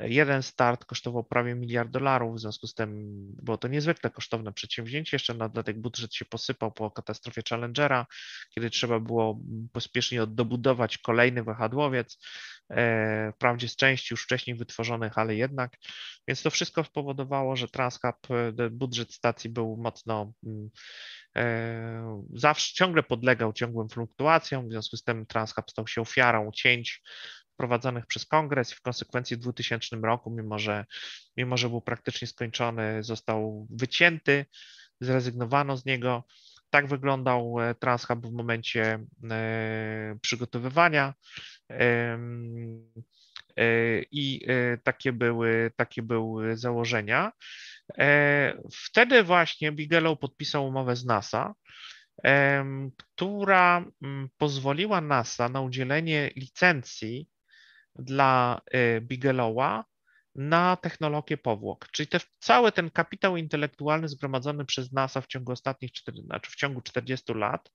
[0.00, 5.14] Jeden start kosztował prawie miliard dolarów, w związku z tym było to niezwykle kosztowne przedsięwzięcie.
[5.14, 8.06] Jeszcze na dodatek budżet się posypał po katastrofie Challengera,
[8.54, 9.40] kiedy trzeba było
[9.72, 12.18] pospiesznie dobudować kolejny wahadłowiec.
[12.70, 15.76] E, wprawdzie z części już wcześniej wytworzonych, ale jednak.
[16.28, 20.70] Więc to wszystko spowodowało, że TransHub, e, budżet stacji był mocno mm,
[21.36, 27.02] e, zawsze ciągle podlegał ciągłym fluktuacjom, w związku z tym TransHub stał się ofiarą cięć
[27.58, 30.84] wprowadzonych przez kongres i w konsekwencji w 2000 roku, mimo że,
[31.36, 34.46] mimo że był praktycznie skończony, został wycięty,
[35.00, 36.24] zrezygnowano z niego.
[36.70, 39.04] Tak wyglądał TransHub w momencie
[40.22, 41.14] przygotowywania
[44.10, 47.32] i e, takie były, takie były założenia.
[47.98, 51.54] E, wtedy właśnie Bigelow podpisał umowę z NASA,
[52.96, 57.28] która mm, pozwoliła NASA na udzielenie licencji
[57.98, 59.84] dla e, Bigelowa
[60.34, 61.88] na technologię powłok.
[61.92, 65.90] Czyli te, cały ten kapitał intelektualny zgromadzony przez NASA w ciągu ostatnich,
[66.24, 67.70] znaczy w ciągu 40 lat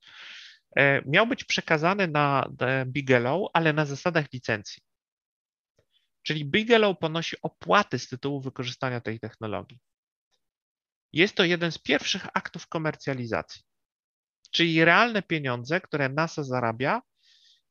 [0.75, 2.49] E, miał być przekazany na
[2.85, 4.83] Bigelow, ale na zasadach licencji.
[6.23, 9.79] Czyli Bigelow ponosi opłaty z tytułu wykorzystania tej technologii.
[11.13, 13.61] Jest to jeden z pierwszych aktów komercjalizacji,
[14.51, 17.01] czyli realne pieniądze, które NASA zarabia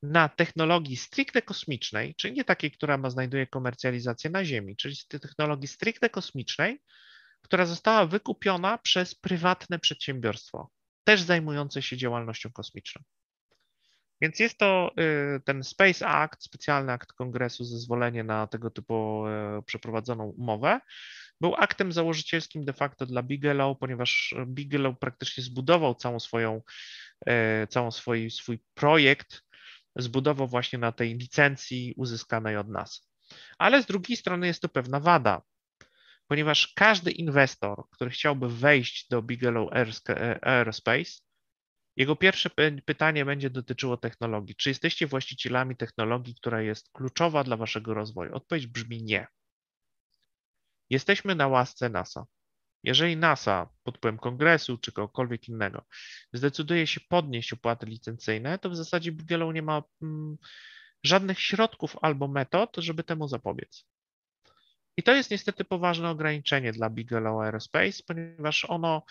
[0.03, 5.69] na technologii stricte kosmicznej, czyli nie takiej, która ma, znajduje komercjalizację na Ziemi, czyli technologii
[5.69, 6.83] stricte kosmicznej,
[7.43, 10.71] która została wykupiona przez prywatne przedsiębiorstwo
[11.05, 13.03] też zajmujące się działalnością kosmiczną.
[14.21, 14.91] Więc jest to
[15.37, 20.81] y, ten Space Act, specjalny akt kongresu, zezwolenie na tego typu y, przeprowadzoną umowę,
[21.41, 26.63] był aktem założycielskim de facto dla Bigelow, ponieważ Bigelow praktycznie zbudował całą swoją,
[27.29, 29.43] y, całą swój, swój projekt,
[29.97, 33.11] zbudował właśnie na tej licencji uzyskanej od nas.
[33.59, 35.43] Ale z drugiej strony jest to pewna wada,
[36.27, 39.71] ponieważ każdy inwestor, który chciałby wejść do Bigelow
[40.43, 41.13] Aerospace,
[41.97, 42.51] jego pierwsze
[42.85, 44.57] pytanie będzie dotyczyło technologii.
[44.57, 48.35] Czy jesteście właścicielami technologii, która jest kluczowa dla waszego rozwoju?
[48.35, 49.27] Odpowiedź brzmi nie.
[50.91, 52.27] Jesteśmy na łasce NASA.
[52.83, 55.85] Jeżeli NASA pod wpływem kongresu czy kogokolwiek innego
[56.33, 60.37] zdecyduje się podnieść opłaty licencyjne, to w zasadzie Bigelow nie ma mm,
[61.03, 63.85] żadnych środków albo metod, żeby temu zapobiec.
[64.97, 69.03] I to jest niestety poważne ograniczenie dla Bigelow Aerospace, ponieważ ono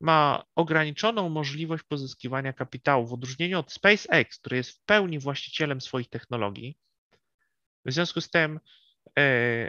[0.00, 6.08] ma ograniczoną możliwość pozyskiwania kapitału w odróżnieniu od SpaceX, który jest w pełni właścicielem swoich
[6.08, 6.78] technologii.
[7.84, 8.60] W związku z tym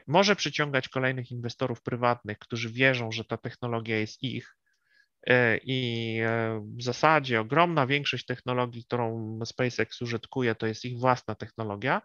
[0.08, 4.56] może przyciągać kolejnych inwestorów prywatnych, którzy wierzą, że ta technologia jest ich.
[5.28, 6.20] E, I
[6.78, 12.02] w zasadzie ogromna większość technologii, którą SpaceX użytkuje, to jest ich własna technologia,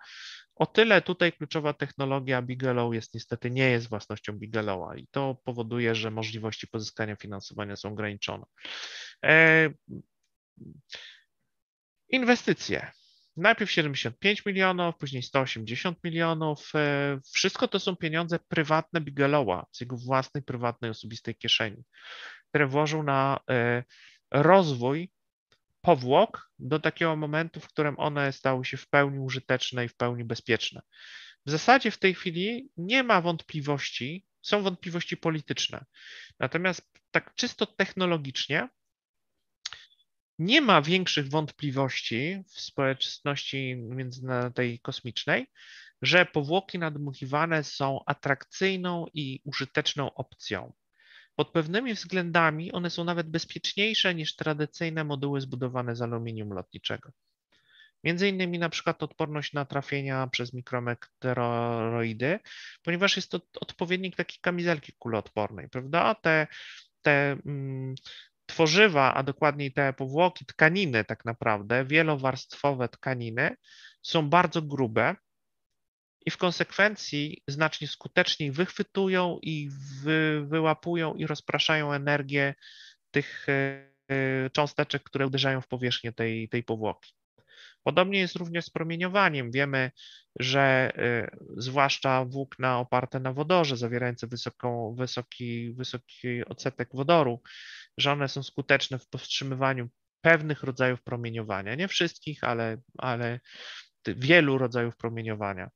[0.55, 5.95] o tyle tutaj kluczowa technologia Bigelow jest niestety nie jest własnością Bigelowa i to powoduje,
[5.95, 8.45] że możliwości pozyskania finansowania są ograniczone.
[9.25, 9.71] E,
[12.09, 12.93] inwestycje.
[13.37, 16.73] Najpierw 75 milionów, później 180 milionów.
[16.75, 21.85] E, wszystko to są pieniądze prywatne Bigelowa, z jego własnej, prywatnej, osobistej kieszeni,
[22.49, 23.85] które włożył na e,
[24.31, 25.11] rozwój
[25.81, 30.25] powłok do takiego momentu, w którym one stały się w pełni użyteczne i w pełni
[30.25, 30.83] bezpieczne.
[31.47, 35.85] W zasadzie w tej chwili nie ma wątpliwości Są wątpliwości polityczne.
[36.41, 38.69] Natomiast tak czysto technologicznie
[40.39, 43.77] nie ma większych wątpliwości w społeczności
[44.55, 45.47] tej kosmicznej,
[46.03, 50.73] że powłoki nadmuchiwane są atrakcyjną i użyteczną opcją.
[51.37, 57.13] Pod pewnymi względami one są nawet bezpieczniejsze niż tradycyjne moduły zbudowane z aluminium lotniczego.
[58.05, 62.39] Między innymi na przykład odporność na trafienia przez mikrometeoroidy,
[62.83, 66.15] ponieważ jest to odpowiednik takiej kamizelki kuloodpornej, prawda?
[66.15, 66.47] Te,
[67.03, 67.95] te mm,
[68.47, 73.57] tworzywa, a dokładniej te powłoki, tkaniny tak naprawdę, wielowarstwowe tkaniny
[74.03, 75.17] są bardzo grube
[76.27, 79.71] i w konsekwencji znacznie skuteczniej wychwytują i
[80.03, 82.55] wy, wyłapują i rozpraszają energię
[83.11, 87.13] tych e, cząsteczek, które uderzają w powierzchnię tej, tej powłoki.
[87.85, 89.51] Podobnie jest również z promieniowaniem.
[89.51, 89.91] Wiemy,
[90.41, 97.43] że y, zwłaszcza włókna oparte na wodorze, zawierające wysoką, wysoki, wysoki odsetek wodoru,
[97.99, 99.89] że one są skuteczne w powstrzymywaniu
[100.21, 101.75] pewnych rodzajów promieniowania.
[101.75, 103.41] Nie wszystkich, ale, ale
[104.07, 105.71] wielu rodzajów promieniowania.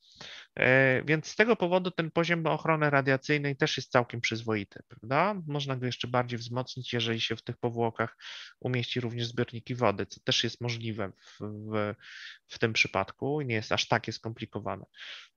[0.59, 5.35] E, więc z tego powodu ten poziom ochrony radiacyjnej też jest całkiem przyzwoity, prawda?
[5.47, 8.17] Można go jeszcze bardziej wzmocnić, jeżeli się w tych powłokach
[8.61, 11.95] umieści również zbiorniki wody, co też jest możliwe w, w,
[12.49, 14.85] w tym przypadku i nie jest aż takie skomplikowane.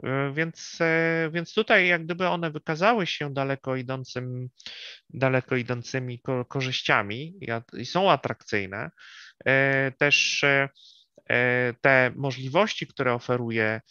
[0.03, 4.49] E, więc, e, więc tutaj jak gdyby one wykazały się daleko idącym,
[5.09, 7.33] daleko idącymi korzyściami
[7.77, 8.91] i są atrakcyjne.
[9.97, 10.45] Też
[11.81, 13.81] te możliwości, które oferuje,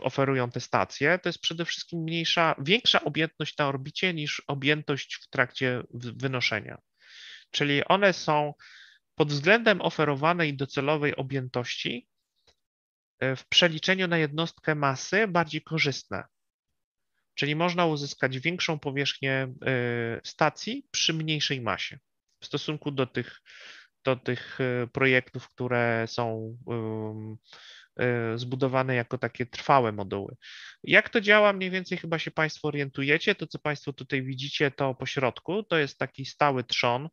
[0.00, 5.28] oferują te stacje, to jest przede wszystkim mniejsza, większa objętność na orbicie niż objętość w
[5.28, 6.78] trakcie wynoszenia.
[7.50, 8.54] Czyli one są
[9.14, 12.08] pod względem oferowanej docelowej objętości
[13.18, 16.24] e, w przeliczeniu na jednostkę masy bardziej korzystne.
[17.34, 19.54] Czyli można uzyskać większą powierzchnię
[20.24, 21.98] stacji przy mniejszej masie
[22.40, 23.40] w stosunku do tych
[24.04, 26.56] do tych e, projektów, które są
[27.96, 30.36] e, zbudowane jako takie trwałe moduły.
[30.84, 33.34] Jak to działa, mniej więcej chyba się Państwo orientujecie.
[33.34, 37.08] To, co Państwo tutaj widzicie, to po środku, to jest taki stały trzon.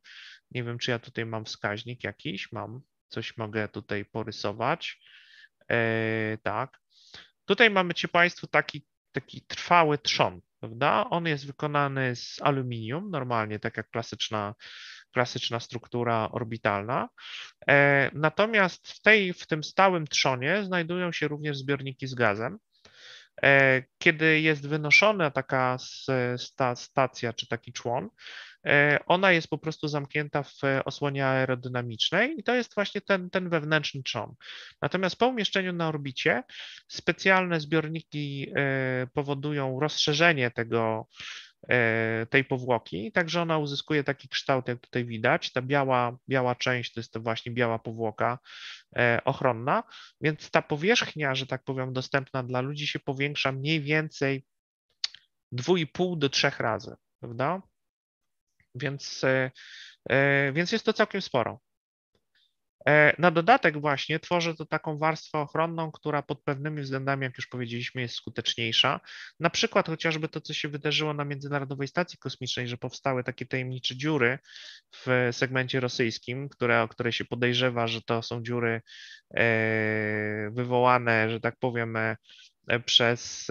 [0.51, 4.99] Nie wiem, czy ja tutaj mam wskaźnik jakiś, mam, coś mogę tutaj porysować.
[5.71, 6.79] E, tak.
[7.45, 11.09] Tutaj mamy Cię Państwo taki, taki trwały trzon, prawda?
[11.09, 14.55] On jest wykonany z aluminium, normalnie tak jak klasyczna
[15.13, 17.09] klasyczna struktura orbitalna.
[17.69, 22.57] E, natomiast w, tej, w tym stałym trzonie znajdują się również zbiorniki z gazem.
[23.43, 25.77] E, kiedy jest wynoszona taka
[26.75, 28.09] stacja czy taki człon,
[28.65, 33.49] e, ona jest po prostu zamknięta w osłonie aerodynamicznej i to jest właśnie ten, ten
[33.49, 34.33] wewnętrzny trzon.
[34.81, 36.43] Natomiast po umieszczeniu na orbicie
[36.87, 38.53] specjalne zbiorniki
[39.13, 41.07] powodują rozszerzenie tego,
[42.29, 45.51] tej powłoki, także ona uzyskuje taki kształt, jak tutaj widać.
[45.51, 48.39] Ta biała, biała część to jest to właśnie biała powłoka
[48.95, 49.83] e, ochronna,
[50.21, 54.45] więc ta powierzchnia, że tak powiem, dostępna dla ludzi się powiększa mniej więcej
[55.53, 57.61] 2,5 do 3 razy, prawda?
[58.75, 59.23] Więc,
[60.09, 61.59] e, więc jest to całkiem sporo.
[62.87, 67.47] E, na dodatek właśnie tworzy to taką warstwę ochronną, która pod pewnymi względami, jak już
[67.47, 68.99] powiedzieliśmy, jest skuteczniejsza.
[69.39, 73.95] Na przykład chociażby to, co się wydarzyło na Międzynarodowej Stacji Kosmicznej, że powstały takie tajemnicze
[73.95, 74.39] dziury
[74.95, 78.81] w segmencie rosyjskim, które, o które się podejrzewa, że to są dziury
[79.33, 82.17] e, wywołane, że tak powiem, e,
[82.85, 83.47] przez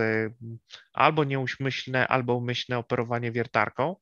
[0.93, 3.97] albo nieumyślne, albo umyślne operowanie wiertarką.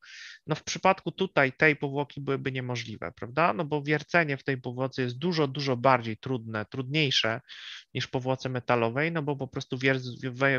[0.47, 3.53] No w przypadku tutaj tej powłoki byłyby niemożliwe, prawda?
[3.53, 7.41] No bo wiercenie w tej powłoce jest dużo, dużo bardziej trudne, trudniejsze
[7.93, 9.77] niż powłoce metalowej, no bo po prostu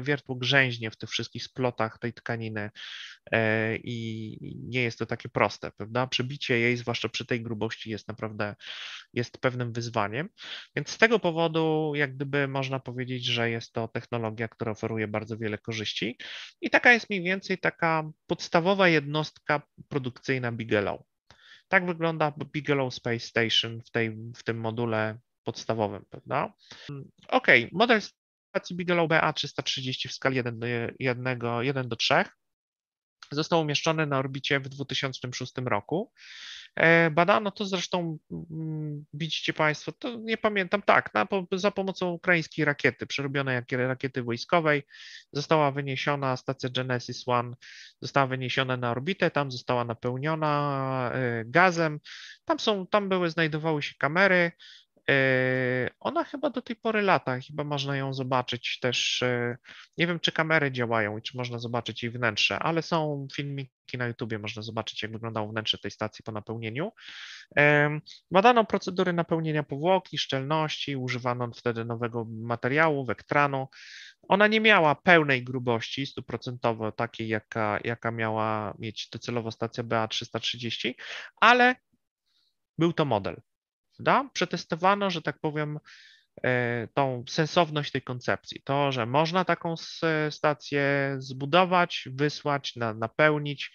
[0.02, 2.70] wiertło grzęźnie w tych wszystkich splotach tej tkaniny
[3.32, 6.06] e, i nie jest to takie proste, prawda?
[6.06, 8.54] Przebicie jej, zwłaszcza przy tej grubości jest naprawdę,
[9.14, 10.28] jest pewnym wyzwaniem,
[10.76, 15.38] więc z tego powodu jak gdyby można powiedzieć, że jest to technologia, która oferuje bardzo
[15.38, 16.18] wiele korzyści
[16.60, 21.00] i taka jest mniej więcej taka podstawowa jednostka produkcyjna Bigelow.
[21.68, 26.52] Tak wygląda Bigelow Space Station w, tej, w tym module podstawowym, prawda?
[27.28, 28.00] Ok, model
[28.48, 30.66] stacji Bigelow BA330 w skali 1 do,
[30.98, 32.14] 1, 1 do 3
[33.30, 36.12] został umieszczony na orbicie w 2006 roku.
[36.76, 42.64] E, badano to zresztą, mm, widzicie Państwo, to nie pamiętam, tak, na, za pomocą ukraińskiej
[42.64, 44.82] rakiety, przerobionej jak rakiety wojskowej,
[45.32, 47.54] została wyniesiona stacja Genesis One,
[48.02, 52.00] została wyniesiona na orbitę, tam została napełniona e, gazem,
[52.44, 54.52] tam są, tam były, znajdowały się kamery,
[56.00, 59.24] Ona chyba do tej pory lata, chyba można ją zobaczyć też.
[59.98, 64.06] Nie wiem, czy kamery działają i czy można zobaczyć jej wnętrze, ale są filmiki na
[64.06, 66.92] YouTubie, można zobaczyć, jak wyglądało wnętrze tej stacji po napełnieniu.
[68.30, 73.68] Badano procedury napełnienia powłoki, szczelności, używano wtedy nowego materiału, wektranu.
[74.22, 80.94] Ona nie miała pełnej grubości stuprocentowo takiej, jaka, jaka miała mieć docelowo stacja BA330,
[81.40, 81.76] ale
[82.78, 83.40] był to model.
[83.98, 84.30] Da?
[84.32, 85.78] Przetestowano, że tak powiem,
[86.44, 88.62] e, tą sensowność tej koncepcji.
[88.64, 89.74] To, że można taką
[90.30, 93.72] stację zbudować, wysłać, na, napełnić.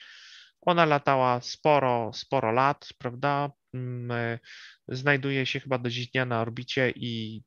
[0.62, 3.52] Ona latała sporo, sporo lat, prawda?
[3.74, 4.40] Mm, e,
[4.88, 7.44] znajduje się chyba do dziś dnia na orbicie i,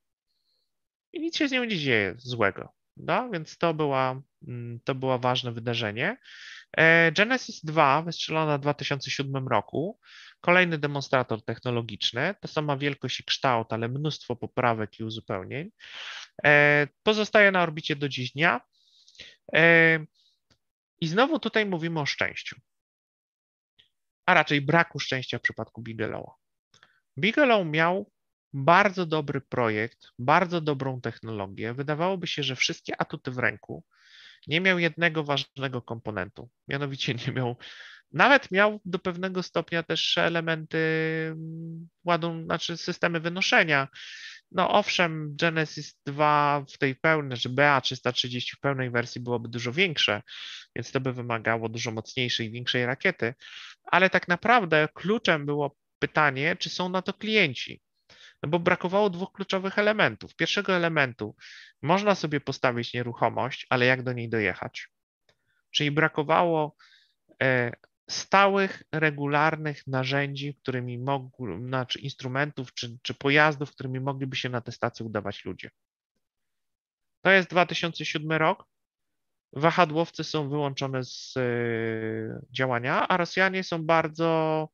[1.12, 2.72] i nic się z nią nie dzieje złego.
[2.96, 3.28] Da?
[3.32, 6.16] Więc to, była, mm, to było ważne wydarzenie.
[6.72, 9.98] E, Genesis 2 wystrzelona w 2007 roku.
[10.40, 15.70] Kolejny demonstrator technologiczny, ta sama wielkość i kształt, ale mnóstwo poprawek i uzupełnień.
[16.44, 18.60] E, pozostaje na orbicie do dziś dnia.
[19.54, 19.98] E,
[21.00, 22.56] I znowu tutaj mówimy o szczęściu,
[24.26, 26.34] a raczej braku szczęścia w przypadku Bigelowa.
[27.18, 28.10] Bigelow miał
[28.52, 31.74] bardzo dobry projekt, bardzo dobrą technologię.
[31.74, 33.84] Wydawałoby się, że wszystkie atuty w ręku.
[34.46, 37.56] Nie miał jednego ważnego komponentu, mianowicie nie miał
[38.12, 40.78] nawet miał do pewnego stopnia też elementy
[41.32, 43.88] mm, ładun, znaczy systemy wynoszenia.
[44.52, 50.22] No owszem, Genesis 2 w tej pełnej, że BA330 w pełnej wersji byłoby dużo większe,
[50.76, 53.34] więc to by wymagało dużo mocniejszej większej rakiety,
[53.84, 57.80] ale tak naprawdę kluczem było pytanie, czy są na to klienci.
[58.46, 60.34] No bo brakowało dwóch kluczowych elementów.
[60.36, 61.36] Pierwszego elementu
[61.82, 64.88] można sobie postawić nieruchomość, ale jak do niej dojechać?
[65.70, 66.76] Czyli brakowało
[67.42, 67.72] e,
[68.10, 74.72] stałych, regularnych narzędzi, którymi mogły, znaczy instrumentów czy, czy pojazdów, którymi mogliby się na te
[74.72, 75.70] stacje udawać ludzie.
[77.22, 78.64] To jest 2007 rok.
[79.52, 84.68] Wahadłowce są wyłączone z y, działania, a Rosjanie są bardzo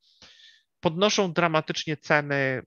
[0.83, 2.62] podnoszą dramatycznie ceny y,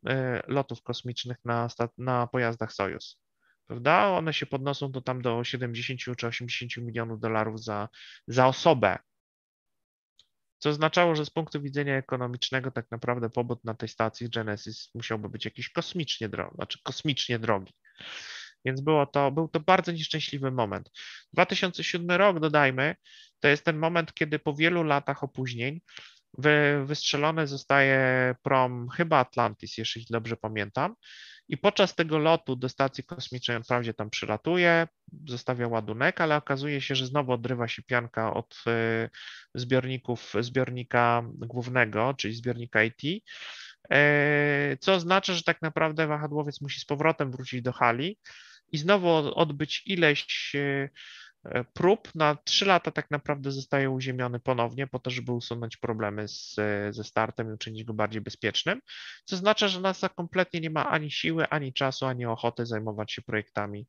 [0.48, 3.20] lotów kosmicznych na, na pojazdach Sojus.
[3.68, 4.08] Prawda?
[4.08, 7.90] One się podnoszą to tam do 70 czy 80 milionów dolarów za,
[8.28, 8.98] za osobę
[10.66, 15.30] co oznaczało, że z punktu widzenia ekonomicznego tak naprawdę pobyt na tej stacji Genesis musiałby
[15.30, 17.74] być jakiś kosmicznie drogi, znaczy kosmicznie drogi.
[18.66, 20.92] Więc było to, był to bardzo nieszczęśliwy moment.
[21.34, 22.96] 2007 rok, dodajmy,
[23.40, 25.82] to jest ten moment, kiedy po wielu latach opóźnień
[26.38, 30.96] wy, wystrzelony zostaje prom chyba Atlantis, jeśli dobrze pamiętam,
[31.48, 34.88] i podczas tego lotu do stacji kosmicznej on wprawdzie tam przylatuje,
[35.28, 39.10] zostawia ładunek, ale okazuje się, że znowu odrywa się pianka od y,
[39.56, 43.24] zbiorników, zbiornika głównego, czyli zbiornika IT,
[43.92, 48.18] e, co oznacza, że tak naprawdę wahadłowiec musi z powrotem wrócić do hali
[48.72, 50.90] i znowu odbyć ileś y,
[51.74, 52.16] prób.
[52.16, 56.56] Na 3 lata tak naprawdę zostaje uziemiony ponownie po to, żeby usunąć problemy z,
[56.90, 58.82] ze startem i uczynić go bardziej bezpiecznym,
[59.26, 63.22] co oznacza, że NASA kompletnie nie ma ani siły, ani czasu, ani ochoty zajmować się
[63.22, 63.88] projektami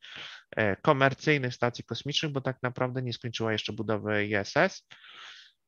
[0.56, 4.86] e, komercyjnych stacji kosmicznych, bo tak naprawdę nie skończyła jeszcze budowy ISS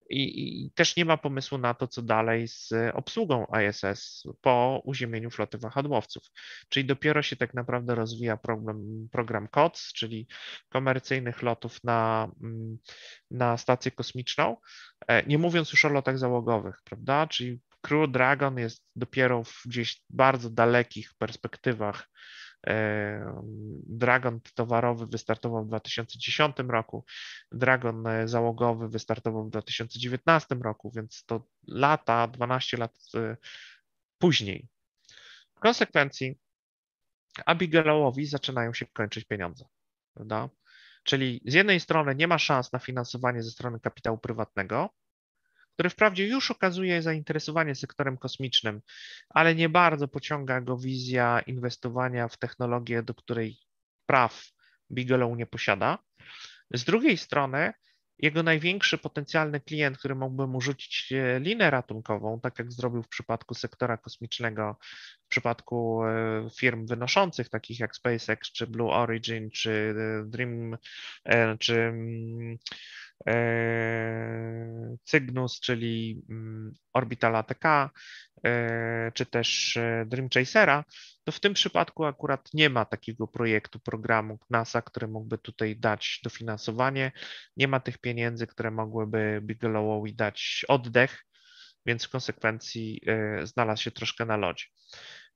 [0.09, 5.31] i, i, też nie ma pomysłu na to, co dalej z obsługą ISS po uziemieniu
[5.31, 6.23] floty wahadłowców.
[6.69, 10.27] Czyli dopiero się tak naprawdę rozwija program, program COTS, czyli
[10.69, 12.79] komercyjnych lotów na, mm,
[13.31, 14.57] na stację kosmiczną,
[15.09, 17.27] e, nie mówiąc już o lotach załogowych, prawda?
[17.27, 22.09] Czyli Crew Dragon jest dopiero w gdzieś bardzo dalekich perspektywach
[23.87, 27.05] Dragon towarowy wystartował w 2010 roku,
[27.53, 33.37] Dragon e, załogowy wystartował w 2019 roku, więc to lata, 12 lat e,
[34.19, 34.69] później.
[35.57, 36.39] W konsekwencji
[37.47, 39.65] Abigailowi zaczynają się kończyć pieniądze,
[40.15, 40.49] prawda?
[41.05, 44.91] Czyli z jednej strony nie ma szans na finansowanie ze strony kapitału prywatnego,
[45.79, 48.81] który wprawdzie już okazuje zainteresowanie sektorem kosmicznym,
[49.29, 53.59] ale nie bardzo pociąga go wizja inwestowania w technologię, do której
[54.07, 54.45] praw
[54.93, 55.99] Bigelow nie posiada.
[56.75, 57.73] Z drugiej strony,
[58.19, 63.09] jego największy potencjalny klient, który mógłby mu rzucić e, linę ratunkową, tak jak zrobił w
[63.09, 64.79] przypadku sektora kosmicznego,
[65.27, 70.77] w przypadku e, firm wynoszących, takich jak SpaceX, czy Blue Origin, czy e, Dream,
[71.59, 72.59] czy mm,
[75.05, 77.91] Cygnus, czyli mm, Orbital ATK,
[78.45, 80.85] e, czy też e, Dream Chasera,
[81.25, 86.21] to w tym przypadku akurat nie ma takiego projektu, programu NASA, który mógłby tutaj dać
[86.25, 87.13] dofinansowanie.
[87.57, 91.25] Nie ma tych pieniędzy, które mogłyby Bigelowowi dać oddech,
[91.87, 93.01] więc w konsekwencji
[93.43, 94.65] znalazł się troszkę na lodzie.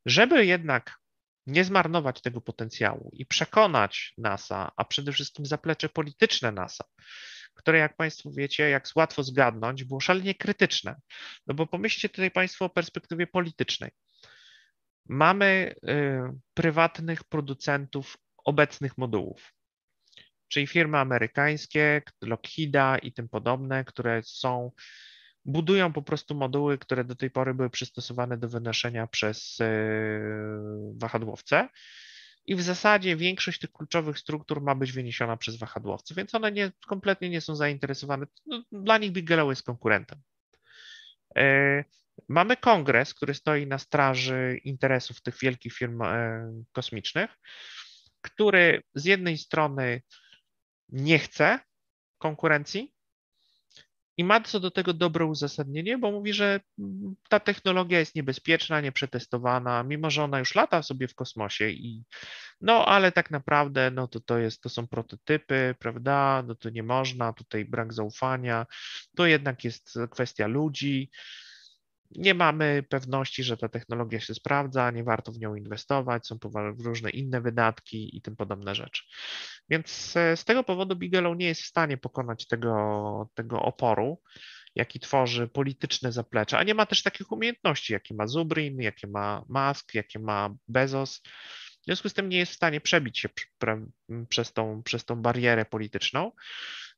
[0.07, 0.99] Żeby jednak
[1.47, 6.85] nie zmarnować tego potencjału i przekonać NASA, a przede wszystkim zaplecze polityczne NASA,
[7.55, 10.97] które, jak Państwo wiecie, jak łatwo zgadnąć, było szalenie krytyczne.
[11.47, 13.91] No bo pomyślcie tutaj Państwo o perspektywie politycznej.
[15.09, 19.53] Mamy y, prywatnych producentów obecnych modułów,
[20.49, 24.71] czyli firmy amerykańskie, Lockheeda i tym podobne, które są
[25.45, 29.67] budują po prostu moduły, które do tej pory były przystosowane do wynoszenia przez e,
[30.95, 31.69] wahadłowce.
[32.47, 36.72] I w zasadzie większość tych kluczowych struktur ma być wyniesiona przez wahadłowce, więc one nie,
[36.86, 38.26] kompletnie nie są zainteresowane.
[38.47, 40.22] No, dla nich Bigelow jest konkurentem.
[41.36, 41.84] E,
[42.28, 47.30] mamy kongres, który stoi na straży interesów tych wielkich firm e, kosmicznych,
[48.20, 50.03] który z jednej strony
[50.88, 51.59] nie chce
[52.18, 52.95] konkurencji,
[54.23, 56.61] i ma co do tego dobre uzasadnienie, bo mówi, że
[57.29, 62.05] ta technologia jest niebezpieczna, nieprzetestowana, mimo że ona już lata sobie w kosmosie i
[62.61, 66.83] no, ale tak naprawdę no to, to, jest, to są prototypy, prawda, no to nie
[66.83, 68.66] można, tutaj brak zaufania,
[69.16, 71.11] to jednak jest kwestia ludzi,
[72.17, 76.39] nie mamy pewności, że ta technologia się sprawdza, nie warto w nią inwestować, są
[76.85, 79.03] różne inne wydatki i tym podobne rzeczy.
[79.69, 84.23] Więc e, z tego powodu Bigelow nie jest w stanie pokonać tego, tego oporu,
[84.75, 89.45] jaki tworzy polityczne zaplecze, a nie ma też takich umiejętności, jakie ma Zubrin, jakie ma
[89.49, 91.23] Musk, jakie ma Bezos.
[91.83, 93.29] W związku z tym nie jest w stanie przebić się
[94.29, 96.33] przez tą, przez tą barierę polityczną.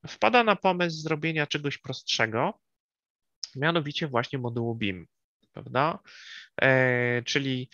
[0.08, 2.60] Wpada na pomysł zrobienia czegoś prostszego,
[3.56, 5.06] mianowicie właśnie modułu BIM,
[5.52, 5.98] prawda?
[6.62, 7.70] E, czyli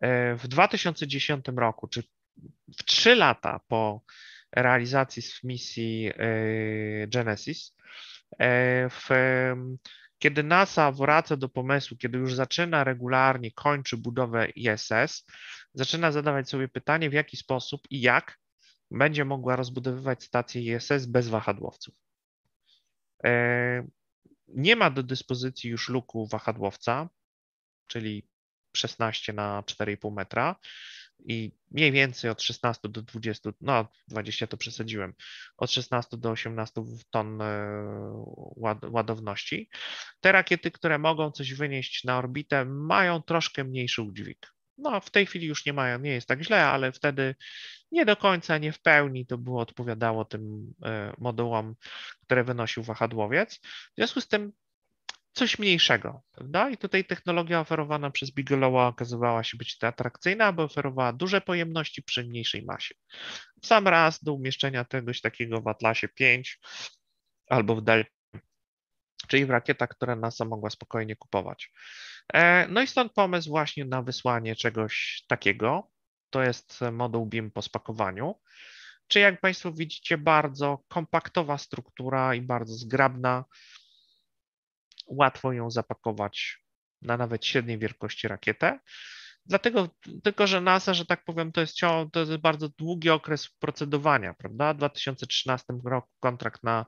[0.00, 2.02] e, w 2010 roku, czy
[2.78, 4.02] w trzy lata po
[4.52, 7.74] realizacji misji e, Genesis,
[8.90, 9.08] w,
[10.18, 15.26] kiedy NASA wraca do pomysłu, kiedy już zaczyna regularnie, kończy budowę ISS,
[15.74, 18.38] zaczyna zadawać sobie pytanie, w jaki sposób i jak
[18.90, 21.94] będzie mogła rozbudowywać stację ISS bez wahadłowców.
[24.54, 27.08] Nie ma do dyspozycji już luku wahadłowca,
[27.86, 28.28] czyli
[28.76, 30.56] 16 na 4,5 metra
[31.24, 35.14] i mniej więcej od 16 do 20, no 20 to przesadziłem,
[35.56, 37.72] od 16 do 18 ton e,
[38.90, 39.68] ładowności.
[40.20, 44.46] Te rakiety, które mogą coś wynieść na orbitę, mają troszkę mniejszy udźwig.
[44.80, 47.34] No, w tej chwili już nie mają, nie jest tak źle, ale wtedy
[47.92, 51.74] nie do końca, nie w pełni to było odpowiadało tym e, modułom,
[52.22, 53.58] które wynosił wahadłowiec.
[53.58, 54.52] W związku z tym
[55.32, 56.70] coś mniejszego, prawda?
[56.70, 62.24] I tutaj technologia oferowana przez Bigelowa okazywała się być atrakcyjna, bo oferowała duże pojemności przy
[62.24, 62.94] mniejszej masie.
[63.62, 66.58] W sam raz do umieszczenia czegoś takiego w Atlasie 5
[67.46, 68.19] albo w Delta,
[69.30, 71.72] czyli w rakietach, które NASA mogła spokojnie kupować.
[72.34, 75.90] E, no i stąd pomysł właśnie na wysłanie czegoś takiego.
[76.30, 78.34] To jest moduł BIM po spakowaniu.
[79.08, 83.44] Czy jak Państwo widzicie, bardzo kompaktowa struktura i bardzo zgrabna.
[85.06, 86.58] Łatwo ją zapakować
[87.02, 88.78] na nawet średniej wielkości rakietę.
[89.46, 89.88] Dlatego
[90.22, 91.76] tylko, że NASA, że tak powiem, to jest,
[92.12, 94.74] to jest bardzo długi okres procedowania, prawda?
[94.74, 96.86] W 2013 roku kontrakt na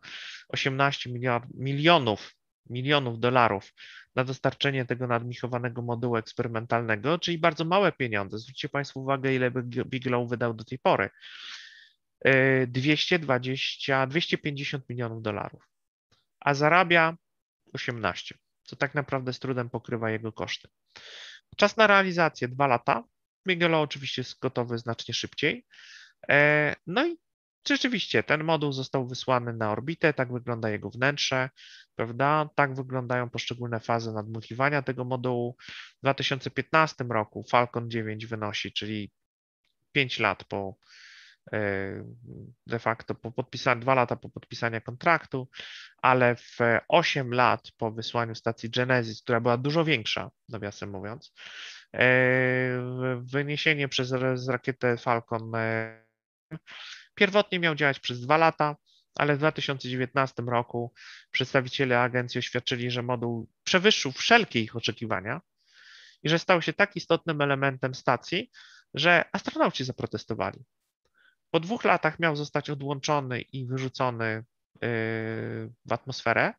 [0.49, 2.35] 18 miliard, milionów,
[2.71, 3.73] milionów dolarów
[4.15, 8.39] na dostarczenie tego nadmichowanego modułu eksperymentalnego, czyli bardzo małe pieniądze.
[8.39, 9.51] Zwróćcie Państwo uwagę, ile
[9.87, 11.11] Bigelow wydał do tej pory.
[12.67, 15.69] 220, 250 milionów dolarów,
[16.41, 17.17] a zarabia
[17.73, 20.69] 18, co tak naprawdę z trudem pokrywa jego koszty.
[21.57, 23.05] Czas na realizację dwa lata.
[23.49, 25.67] Bigelow oczywiście jest gotowy znacznie szybciej.
[26.29, 27.17] E, no i
[27.69, 31.51] rzeczywiście ten moduł został wysłany na orbitę, tak wygląda jego wnętrze,
[31.95, 32.49] prawda?
[32.55, 35.57] Tak wyglądają poszczególne fazy nadmuchiwania tego modułu.
[35.99, 39.13] W 2015 roku Falcon 9 wynosi, czyli
[39.93, 40.77] 5 lat po
[42.67, 45.49] de facto po podpisaniu, dwa lata po podpisaniu kontraktu,
[46.03, 51.33] ale w 8 lat po wysłaniu stacji Genesis, która była dużo większa, nawiasem mówiąc,
[51.95, 52.07] e,
[53.21, 54.13] wyniesienie przez
[54.49, 56.05] rakietę Falcon e,
[57.15, 58.77] pierwotnie miał działać przez dwa lata,
[59.15, 60.93] ale w 2019 roku
[61.31, 65.41] przedstawiciele agencji oświadczyli, że moduł przewyższył wszelkie ich oczekiwania
[66.23, 68.51] i że stał się tak istotnym elementem stacji,
[68.95, 70.65] że astronauci zaprotestowali.
[71.53, 74.45] Po dwóch latach miał zostać odłączony i wyrzucony y,
[75.85, 76.55] w atmosferę,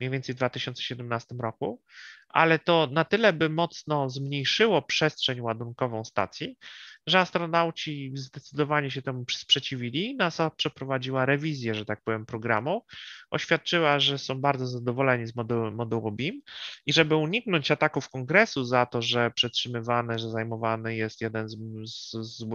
[0.00, 1.82] mniej więcej w 2017 roku,
[2.28, 6.58] ale to na tyle by mocno zmniejszyło przestrzeń ładunkową stacji,
[7.06, 10.16] że astronauci zdecydowanie się temu sprzeciwili.
[10.16, 12.84] NASA przeprowadziła rewizję, że tak powiem, programu.
[13.30, 16.42] Oświadczyła, że są bardzo zadowoleni z modułu, modułu BIM
[16.86, 21.48] i żeby uniknąć ataków kongresu za to, że przetrzymywany, że zajmowany jest jeden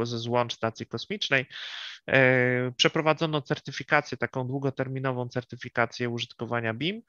[0.03, 1.45] ze złącz stacji kosmicznej,
[2.07, 7.01] e, przeprowadzono certyfikację, taką długoterminową certyfikację użytkowania BIM.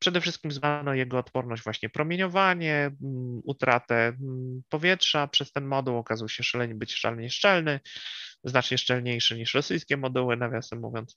[0.00, 5.96] Przede wszystkim zbadano jego odporność właśnie promieniowanie, mm, utratę mm, powietrza przez ten moduł.
[5.96, 7.80] Okazał się szalenie, być szalenie szczelny,
[8.44, 11.16] znacznie szczelniejszy niż rosyjskie moduły, nawiasem mówiąc,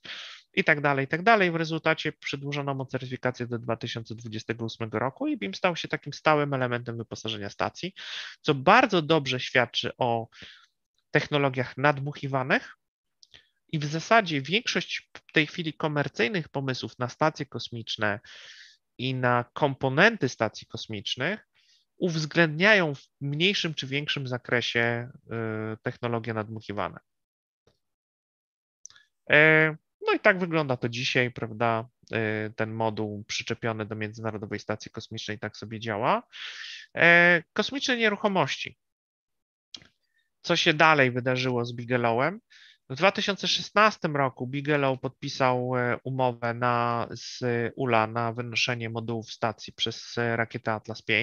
[0.54, 1.50] i tak dalej, i tak dalej.
[1.50, 6.96] W rezultacie przedłużono mu certyfikację do 2028 roku i BIM stał się takim stałym elementem
[6.96, 7.94] wyposażenia stacji,
[8.40, 10.28] co bardzo dobrze świadczy o
[11.10, 12.76] technologiach nadmuchiwanych,
[13.72, 18.20] i w zasadzie większość w tej chwili komercyjnych pomysłów na stacje kosmiczne,
[18.98, 21.48] i na komponenty stacji kosmicznych
[21.96, 25.10] uwzględniają w mniejszym czy większym zakresie
[25.72, 27.00] y, technologie nadmuchiwane.
[29.30, 29.76] E,
[30.06, 31.88] no i tak wygląda to dzisiaj, prawda?
[32.12, 36.22] E, ten moduł przyczepiony do Międzynarodowej Stacji Kosmicznej tak sobie działa.
[36.96, 38.78] E, kosmiczne nieruchomości.
[40.42, 42.40] Co się dalej wydarzyło z Bigelowem?
[42.94, 47.42] W 2016 roku Bigelow podpisał e, umowę na, z
[47.76, 51.14] ULA na wynoszenie modułów stacji przez e, rakietę Atlas V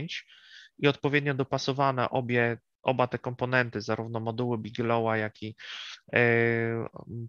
[0.79, 5.55] i odpowiednio dopasowane obie, oba te komponenty, zarówno moduły Bigelowa, jak i
[6.13, 6.19] e,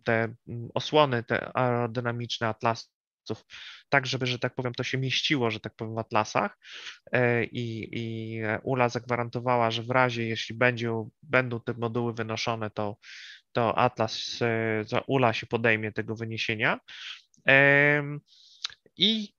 [0.05, 0.35] te
[0.75, 3.45] osłony te aerodynamiczne Atlasów,
[3.89, 6.59] tak żeby, że tak powiem, to się mieściło, że tak powiem, w Atlasach.
[7.53, 12.97] I, i ULA zagwarantowała, że w razie, jeśli będzie, będą te moduły wynoszone, to
[13.53, 14.39] to Atlas,
[14.83, 16.81] za ULA się podejmie tego wyniesienia.
[18.97, 19.35] I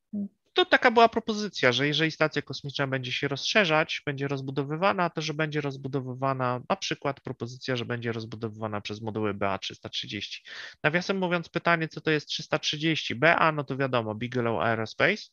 [0.53, 5.33] to taka była propozycja, że jeżeli stacja kosmiczna będzie się rozszerzać, będzie rozbudowywana, to że
[5.33, 10.39] będzie rozbudowywana, na przykład propozycja, że będzie rozbudowywana przez moduły BA330.
[10.83, 13.15] Nawiasem mówiąc, pytanie, co to jest 330?
[13.15, 15.23] BA, no to wiadomo, Bigelow Aerospace.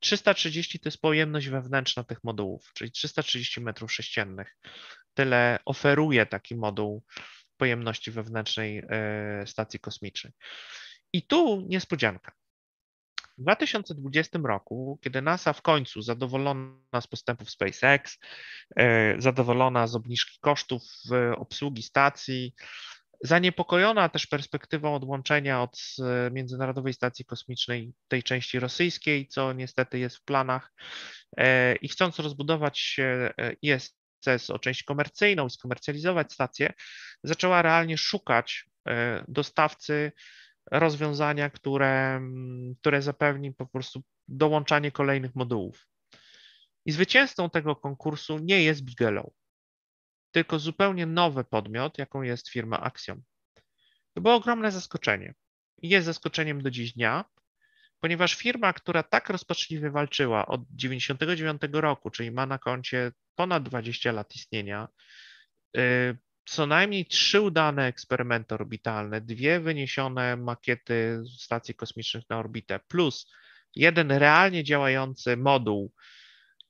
[0.00, 4.56] 330 to jest pojemność wewnętrzna tych modułów, czyli 330 metrów sześciennych.
[5.14, 7.04] Tyle oferuje taki moduł
[7.56, 10.32] pojemności wewnętrznej e, stacji kosmicznej.
[11.12, 12.32] I tu niespodzianka.
[13.38, 18.18] W 2020 roku, kiedy NASA w końcu zadowolona z postępów SpaceX,
[18.76, 20.82] e, zadowolona z obniżki kosztów
[21.36, 22.54] obsługi stacji,
[23.22, 30.16] zaniepokojona też perspektywą odłączenia od e, Międzynarodowej Stacji Kosmicznej tej części rosyjskiej, co niestety jest
[30.16, 30.72] w planach,
[31.80, 33.00] i chcąc rozbudować
[34.26, 36.72] IS, o część komercyjną, skomercjalizować stację,
[37.24, 40.12] zaczęła realnie szukać e, dostawcy
[40.70, 42.20] rozwiązania, które,
[42.80, 45.88] które zapewni po prostu dołączanie kolejnych modułów.
[46.86, 49.26] I zwycięzcą tego konkursu nie jest Bigelow,
[50.30, 53.22] tylko zupełnie nowy podmiot, jaką jest firma Axiom.
[54.14, 55.34] To było ogromne zaskoczenie.
[55.82, 57.24] Jest zaskoczeniem do dziś dnia,
[58.00, 64.12] ponieważ firma, która tak rozpaczliwie walczyła od 1999 roku, czyli ma na koncie ponad 20
[64.12, 64.88] lat istnienia,
[65.76, 73.32] y, co najmniej trzy udane eksperymenty orbitalne, dwie wyniesione makiety stacji kosmicznych na orbitę, plus
[73.74, 75.92] jeden realnie działający moduł,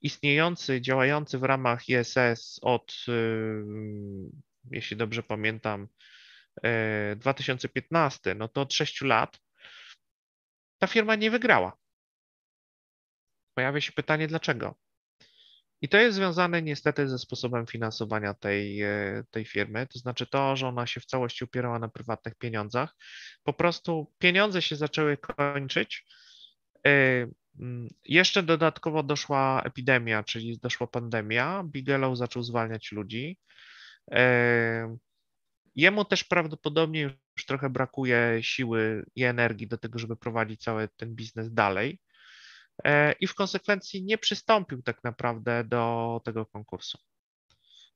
[0.02, 3.64] istniejący, działający w ramach ISS od, y,
[4.70, 5.88] jeśli dobrze pamiętam,
[7.16, 9.38] 2015, y, no to od 6 lat,
[10.86, 11.76] ta firma nie wygrała.
[13.54, 14.74] Pojawia się pytanie, dlaczego?
[15.82, 20.56] I to jest związane niestety ze sposobem finansowania tej, e, tej firmy, to znaczy to,
[20.56, 22.96] że ona się w całości opierała na prywatnych pieniądzach.
[23.42, 26.06] Po prostu pieniądze się zaczęły kończyć.
[26.86, 26.90] E,
[27.60, 31.64] mm, jeszcze dodatkowo doszła epidemia, czyli doszła pandemia.
[31.64, 33.38] Bigelow zaczął zwalniać ludzi.
[34.12, 34.96] E,
[35.74, 41.14] jemu też prawdopodobnie już trochę brakuje siły i energii do tego, żeby prowadzić cały ten
[41.14, 42.00] biznes dalej.
[42.84, 46.98] E, i w konsekwencji nie przystąpił tak naprawdę do tego konkursu.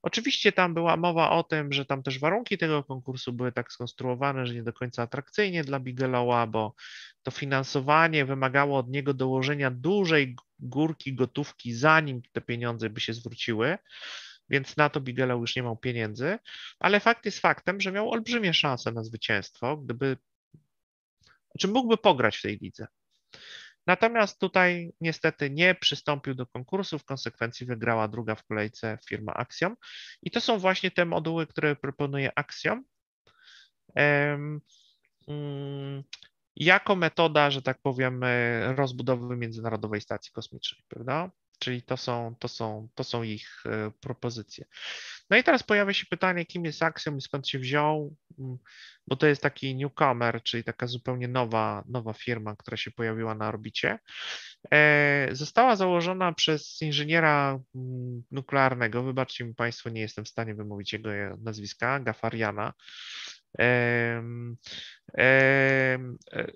[0.03, 4.47] Oczywiście tam była mowa o tym, że tam też warunki tego konkursu były tak skonstruowane,
[4.47, 6.75] że nie do końca atrakcyjnie dla Bigelowa, bo
[7.23, 13.79] to finansowanie wymagało od niego dołożenia dużej górki gotówki, zanim te pieniądze by się zwróciły,
[14.51, 16.39] więc na to Bigelow już nie miał pieniędzy,
[16.79, 20.59] ale fakt jest faktem, że miał olbrzymie szanse na zwycięstwo, gdyby, czy
[21.51, 22.87] znaczy mógłby pograć w tej lidze.
[23.87, 29.77] Natomiast tutaj niestety nie przystąpił do konkursu, w konsekwencji wygrała druga w kolejce firma Axiom.
[30.23, 32.85] I to są właśnie te moduły, które proponuje Axiom.
[33.95, 34.61] Mm,
[36.57, 38.25] jako metoda, że tak powiem,
[38.77, 41.31] rozbudowy Międzynarodowej Stacji Kosmicznej, prawda?
[41.61, 44.65] Czyli to są, to są, to są ich e, propozycje.
[45.31, 48.59] No i teraz pojawia się pytanie, kim jest Axiom i skąd się wziął, mm,
[49.07, 53.49] bo to jest taki newcomer, czyli taka zupełnie nowa, nowa firma, która się pojawiła na
[53.49, 53.99] orbicie.
[54.73, 60.93] E, została założona przez inżyniera mm, nuklearnego, wybaczcie mi Państwo, nie jestem w stanie wymówić
[60.93, 61.11] jego
[61.43, 62.73] nazwiska, Gafariana.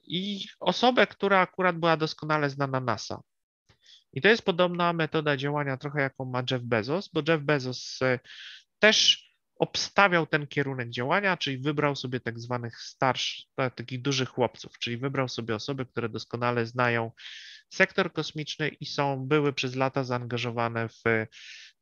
[0.04, 3.22] I osobę, która akurat była doskonale znana NASA.
[4.14, 8.18] I to jest podobna metoda działania trochę jaką ma Jeff Bezos, bo Jeff Bezos e,
[8.78, 9.24] też
[9.58, 13.44] obstawiał ten kierunek działania, czyli wybrał sobie tak zwanych starszych,
[13.74, 17.10] takich dużych chłopców, czyli wybrał sobie osoby, które doskonale znają
[17.68, 21.02] sektor kosmiczny i są, były przez lata zaangażowane w,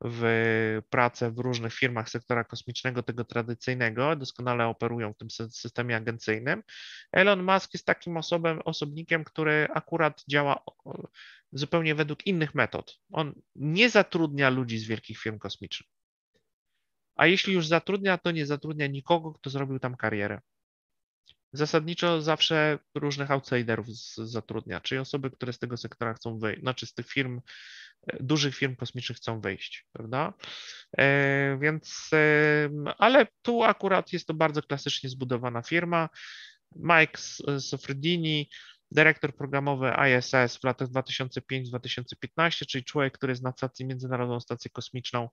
[0.04, 6.62] w pracę w różnych firmach sektora kosmicznego, tego tradycyjnego, doskonale operują w tym systemie agencyjnym.
[7.12, 10.64] Elon Musk jest takim osobem, osobnikiem, który akurat działa
[11.52, 12.98] zupełnie według innych metod.
[13.12, 15.90] On nie zatrudnia ludzi z wielkich firm kosmicznych.
[17.16, 20.40] A jeśli już zatrudnia, to nie zatrudnia nikogo, kto zrobił tam karierę.
[21.52, 23.86] Zasadniczo zawsze różnych outsiderów
[24.16, 27.40] zatrudnia, czyli osoby, które z tego sektora chcą wyjść, znaczy z tych firm,
[28.06, 30.32] e, dużych firm kosmicznych chcą wyjść, prawda?
[30.98, 36.08] E, więc, e, ale tu akurat jest to bardzo klasycznie zbudowana firma.
[36.76, 37.20] Mike
[37.58, 38.50] Sofredini,
[38.90, 45.28] dyrektor programowy ISS w latach 2005-2015, czyli człowiek, który zna stację, Międzynarodową Stację Kosmiczną,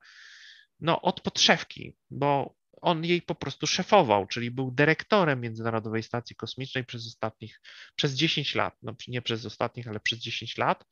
[0.82, 6.86] no od podszewki, bo on jej po prostu szefował, czyli był dyrektorem Międzynarodowej Stacji Kosmicznej
[6.86, 7.62] przez ostatnich,
[7.96, 10.86] przez 10 lat, no nie przez ostatnich, ale przez 10 lat.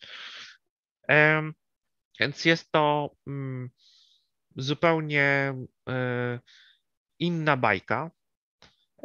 [2.20, 3.70] Więc jest to mm,
[4.56, 5.56] zupełnie
[5.90, 6.40] e,
[7.20, 8.12] inna bajka.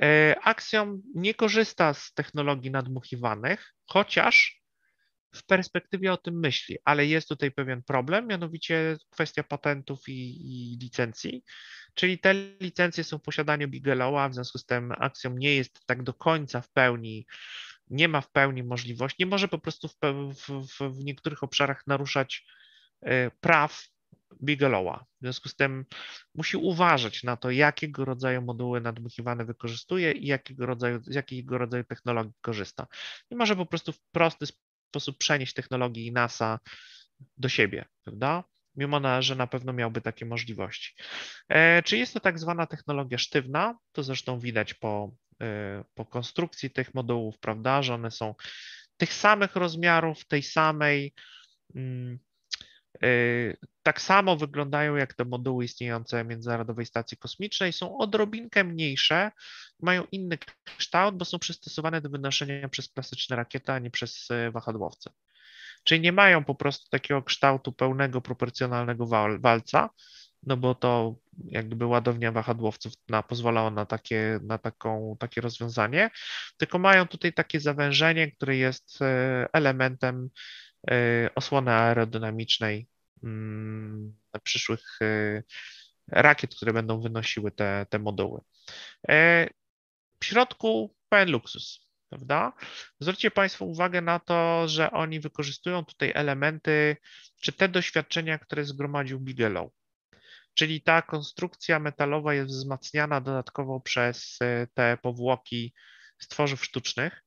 [0.03, 4.62] E, Axiom nie korzysta z technologii nadmuchiwanych, chociaż
[5.35, 10.79] w perspektywie o tym myśli, ale jest tutaj pewien problem, mianowicie kwestia patentów i, i
[10.79, 11.45] licencji,
[11.95, 16.03] czyli te licencje są w posiadaniu Bigelowa, w związku z tym Axiom nie jest tak
[16.03, 17.27] do końca w pełni,
[17.91, 19.95] nie ma w pełni możliwości, nie może po prostu w,
[20.35, 22.47] w, w niektórych obszarach naruszać
[23.01, 23.83] e, praw
[24.43, 25.05] Bigelowa.
[25.21, 25.87] W związku z tym
[26.35, 31.85] musi uważać na to, jakiego rodzaju moduły nadmuchiwane wykorzystuje i jakiego rodzaju, z jakiego rodzaju
[31.85, 32.87] technologii korzysta.
[33.31, 34.47] Nie może po prostu w prosty
[34.93, 36.59] sposób przenieść technologii NASA
[37.37, 38.45] do siebie, prawda?
[38.77, 40.95] Mimo, na, że na pewno miałby takie możliwości.
[41.49, 43.79] E, czy jest to tak zwana technologia sztywna?
[43.93, 45.13] To zresztą widać po,
[45.43, 48.35] e, po konstrukcji tych modułów, prawda, że one są
[48.97, 51.15] tych samych rozmiarów, tej samej
[51.75, 52.19] mm,
[53.05, 59.31] Y, tak samo wyglądają jak te moduły istniejące Międzynarodowej Stacji Kosmicznej, są odrobinkę mniejsze,
[59.81, 60.39] mają inny
[60.79, 65.11] kształt, bo są przystosowane do wynoszenia przez klasyczne rakiety, a nie przez y, wahadłowce.
[65.85, 69.07] Czyli nie mają po prostu takiego kształtu pełnego, proporcjonalnego
[69.41, 69.91] walca,
[70.43, 76.11] no bo to jak gdyby ładownia wahadłowców na, pozwalała na, takie, na taką, takie rozwiązanie,
[76.57, 79.05] tylko mają tutaj takie zawężenie, które jest y,
[79.53, 80.31] elementem
[81.35, 82.89] osłony aerodynamicznej
[84.43, 85.43] przyszłych y,
[86.09, 88.41] rakiet, które będą wynosiły te, te moduły.
[89.09, 89.49] E,
[90.21, 92.53] w środku pełen luksus, prawda?
[93.01, 96.97] Zwróćcie Państwo uwagę na to, że oni wykorzystują tutaj elementy,
[97.41, 99.71] czy te doświadczenia, które zgromadził Bigelow.
[100.55, 105.75] Czyli ta konstrukcja metalowa jest wzmacniana dodatkowo przez y, te powłoki
[106.19, 107.25] z tworzyw sztucznych.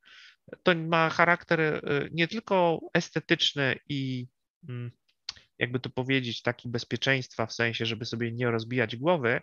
[0.64, 1.82] To ma charakter
[2.12, 4.28] nie tylko estetyczny i
[4.70, 4.92] mm,
[5.60, 9.42] jakby to powiedzieć, taki bezpieczeństwa, w sensie, żeby sobie nie rozbijać głowy,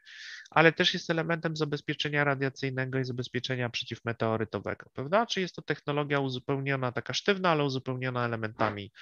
[0.51, 5.27] ale też jest elementem zabezpieczenia radiacyjnego i zabezpieczenia przeciwmeteorytowego, prawda?
[5.27, 8.93] Czy jest to technologia uzupełniona, taka sztywna, ale uzupełniona elementami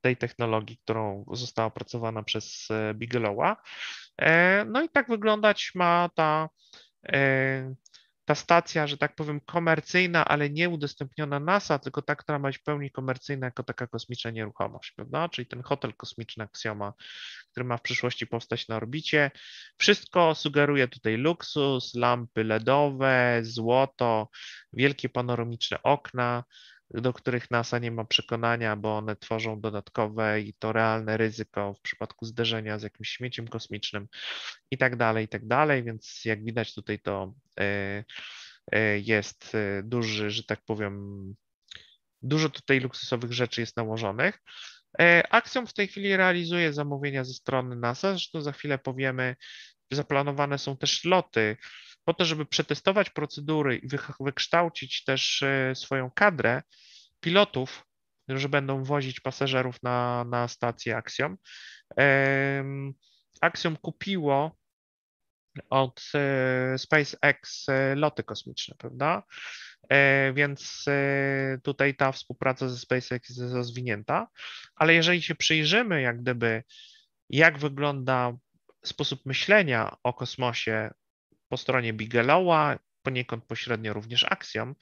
[0.00, 3.56] tej technologii, którą została opracowana przez e, Bigelowa.
[4.20, 6.48] E, no i tak wyglądać ma ta
[7.08, 7.74] e,
[8.26, 12.58] ta stacja, że tak powiem, komercyjna, ale nie udostępniona NASA, tylko ta, która ma być
[12.58, 15.28] w pełni komercyjna jako taka kosmiczna nieruchomość, prawda?
[15.28, 16.92] Czyli ten hotel kosmiczny Axioma,
[17.50, 19.30] który ma w przyszłości powstać na orbicie.
[19.78, 24.28] Wszystko sugeruje tutaj luksus, lampy LEDowe, złoto,
[24.72, 26.44] wielkie panoramiczne okna,
[26.90, 31.80] do których NASA nie ma przekonania, bo one tworzą dodatkowe i to realne ryzyko w
[31.80, 34.08] przypadku zderzenia z jakimś śmieciem kosmicznym
[34.70, 35.84] i tak dalej, i tak dalej.
[35.84, 38.04] Więc jak widać tutaj to e,
[38.72, 41.34] e, jest e, duży, że tak powiem,
[42.22, 44.42] dużo tutaj luksusowych rzeczy jest nałożonych.
[45.30, 49.36] Axiom w tej chwili realizuje zamówienia ze strony NASA, zresztą za chwilę powiemy,
[49.90, 51.56] zaplanowane są też loty
[52.06, 53.88] po to, żeby przetestować procedury i
[54.20, 56.62] wykształcić też e, swoją kadrę
[57.20, 57.86] pilotów
[58.28, 61.36] że będą wozić pasażerów na, na stację Axiom.
[63.40, 64.56] Axiom kupiło
[65.70, 69.22] od e, SpaceX e, loty kosmiczne, prawda?
[70.34, 70.84] Więc
[71.62, 74.28] tutaj ta współpraca ze SpaceX jest rozwinięta,
[74.76, 76.62] ale jeżeli się przyjrzymy, jak gdyby,
[77.30, 78.32] jak wygląda
[78.84, 80.90] sposób myślenia o kosmosie
[81.48, 84.74] po stronie Bigelowa, poniekąd pośrednio również Axiom,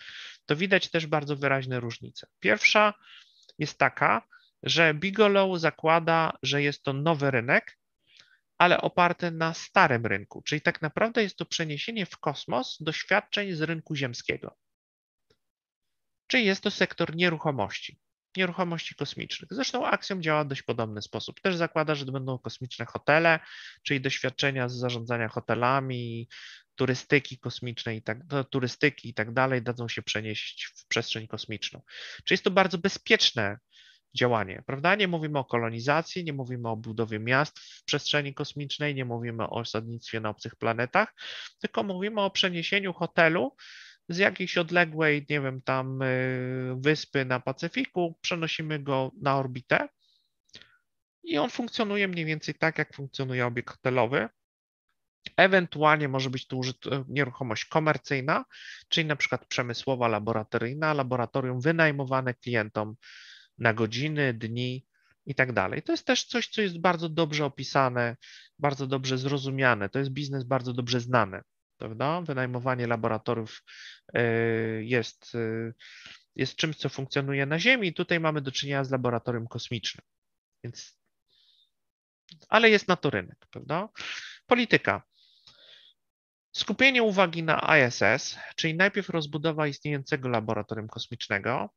[0.47, 2.27] to widać też bardzo wyraźne różnice.
[2.41, 2.95] Pierwsza
[3.59, 4.29] jest taka,
[4.62, 7.79] że Bigelow zakłada, że jest to nowy rynek,
[8.59, 13.62] ale oparty na starym rynku, czyli tak naprawdę jest to przeniesienie w kosmos doświadczeń z
[13.62, 14.57] rynku ziemskiego.
[16.27, 18.01] Czyli jest to sektor nieruchomości,
[18.37, 19.51] nieruchomości kosmicznych.
[19.53, 21.41] Zresztą Axiom działa w dość podobny sposób.
[21.41, 23.41] Też zakłada, że będą kosmiczne hotele,
[23.82, 26.28] czyli doświadczenia z zarządzania hotelami,
[26.74, 28.18] turystyki kosmicznej, tak,
[28.51, 31.82] turystyki i tak dalej, dadzą się przenieść w przestrzeń kosmiczną.
[32.24, 33.59] Czyli jest to bardzo bezpieczne
[34.16, 34.95] działanie, prawda?
[34.95, 39.51] Nie mówimy o kolonizacji, nie mówimy o budowie miast w przestrzeni kosmicznej, nie mówimy o
[39.51, 41.14] osadnictwie na obcych planetach,
[41.61, 43.57] tylko mówimy o przeniesieniu hotelu
[44.09, 49.89] z jakiejś odległej, nie wiem, tam y, wyspy na Pacyfiku, przenosimy go na orbitę
[51.25, 54.29] i on funkcjonuje mniej więcej tak, jak funkcjonuje obiekt hotelowy.
[55.37, 56.61] Ewentualnie może być tu
[57.09, 58.45] nieruchomość komercyjna,
[58.89, 62.97] czyli na przykład przemysłowa, laboratoryjna, laboratorium wynajmowane klientom
[63.59, 64.87] na godziny, dni
[65.27, 65.83] i tak dalej.
[65.83, 68.17] To jest też coś, co jest bardzo dobrze opisane,
[68.59, 69.89] bardzo dobrze zrozumiane.
[69.89, 71.43] To jest biznes bardzo dobrze znany,
[71.85, 72.20] prawda?
[72.20, 73.62] Wynajmowanie laboratoriów
[74.14, 74.22] e,
[74.82, 75.72] jest, e,
[76.37, 77.95] jest czymś, co funkcjonuje na Ziemi.
[77.95, 80.07] Tutaj mamy do czynienia z laboratorium kosmicznym.
[80.64, 80.99] Więc,
[82.49, 83.89] ale jest na to rynek, prawda?
[84.47, 85.03] Polityka.
[86.53, 91.70] Skupienie uwagi na ISS, czyli najpierw rozbudowa istniejącego laboratorium kosmicznego,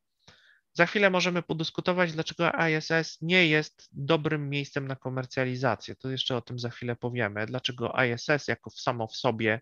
[0.78, 5.96] za chwilę możemy podyskutować, dlaczego ISS nie jest dobrym miejscem na komercjalizację.
[5.96, 7.46] To jeszcze o tym za chwilę powiemy.
[7.46, 9.62] Dlaczego ISS jako samo w sobie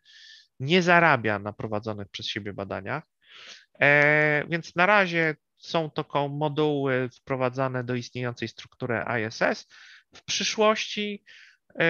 [0.59, 3.03] nie zarabia na prowadzonych przez siebie badaniach.
[3.79, 9.67] E, więc na razie są to moduły wprowadzane do istniejącej struktury ISS.
[10.15, 11.23] W przyszłości
[11.79, 11.85] e,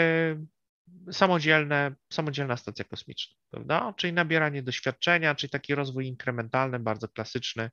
[1.12, 3.94] samodzielne, samodzielna stacja kosmiczna, prawda?
[3.98, 7.72] Czyli nabieranie doświadczenia, czyli taki rozwój inkrementalny, bardzo klasyczny.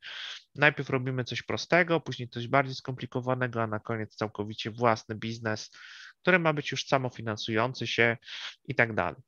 [0.55, 5.71] Najpierw robimy coś prostego, później coś bardziej skomplikowanego, a na koniec całkowicie własny biznes,
[6.23, 8.17] który ma być już samofinansujący się
[8.65, 9.23] i tak dalej.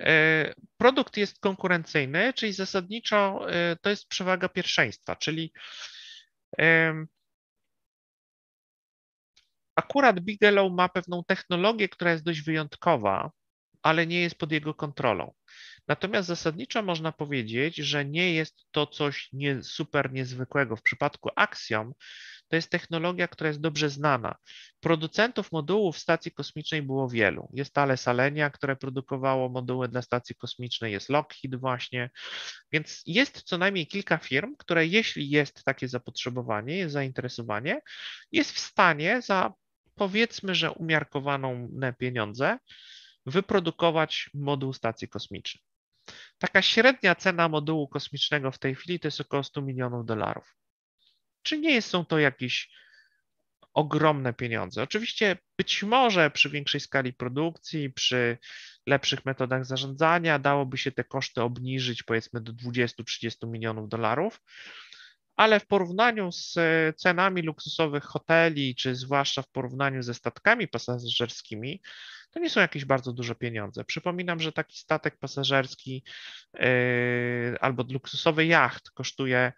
[0.00, 5.52] E, produkt jest konkurencyjny, czyli zasadniczo e, to jest przewaga pierwszeństwa, czyli
[9.78, 13.30] Akurat Bigelow ma pewną technologię, która jest dość wyjątkowa,
[13.82, 15.32] ale nie jest pod jego kontrolą.
[15.88, 20.76] Natomiast zasadniczo można powiedzieć, że nie jest to coś nie, super niezwykłego.
[20.76, 21.92] W przypadku Axiom
[22.48, 24.36] to jest technologia, która jest dobrze znana.
[24.80, 27.48] Producentów modułów stacji kosmicznej było wielu.
[27.52, 32.10] Jest Thales Alenia, które produkowało moduły dla stacji kosmicznej, jest Lockheed właśnie,
[32.72, 37.80] więc jest co najmniej kilka firm, które jeśli jest takie zapotrzebowanie, jest zainteresowanie,
[38.32, 39.52] jest w stanie za
[39.98, 42.58] powiedzmy, że umiarkowaną pieniądze,
[43.26, 45.62] wyprodukować moduł stacji kosmicznej.
[46.38, 50.56] Taka średnia cena modułu kosmicznego w tej chwili to jest około 100 milionów dolarów.
[51.42, 52.70] Czy nie są to jakieś
[53.74, 54.82] ogromne pieniądze?
[54.82, 58.38] Oczywiście być może przy większej skali produkcji, przy
[58.86, 64.40] lepszych metodach zarządzania dałoby się te koszty obniżyć powiedzmy do 20-30 milionów dolarów,
[65.38, 71.82] ale w porównaniu z e, cenami luksusowych hoteli, czy zwłaszcza w porównaniu ze statkami pasażerskimi,
[72.30, 73.84] to nie są jakieś bardzo duże pieniądze.
[73.84, 76.04] Przypominam, że taki statek pasażerski
[76.54, 76.60] yy,
[77.60, 79.52] albo luksusowy jacht kosztuje,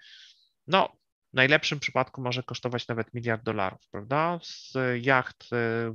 [0.66, 0.92] no,
[1.32, 4.38] w najlepszym przypadku może kosztować nawet miliard dolarów, prawda?
[4.42, 5.94] Z jacht e,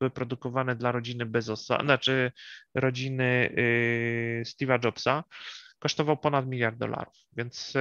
[0.00, 2.32] wyprodukowane dla rodziny Bezosa, znaczy
[2.74, 3.54] rodziny
[4.44, 5.24] Steve'a Jobsa,
[5.78, 7.74] kosztował ponad miliard dolarów, więc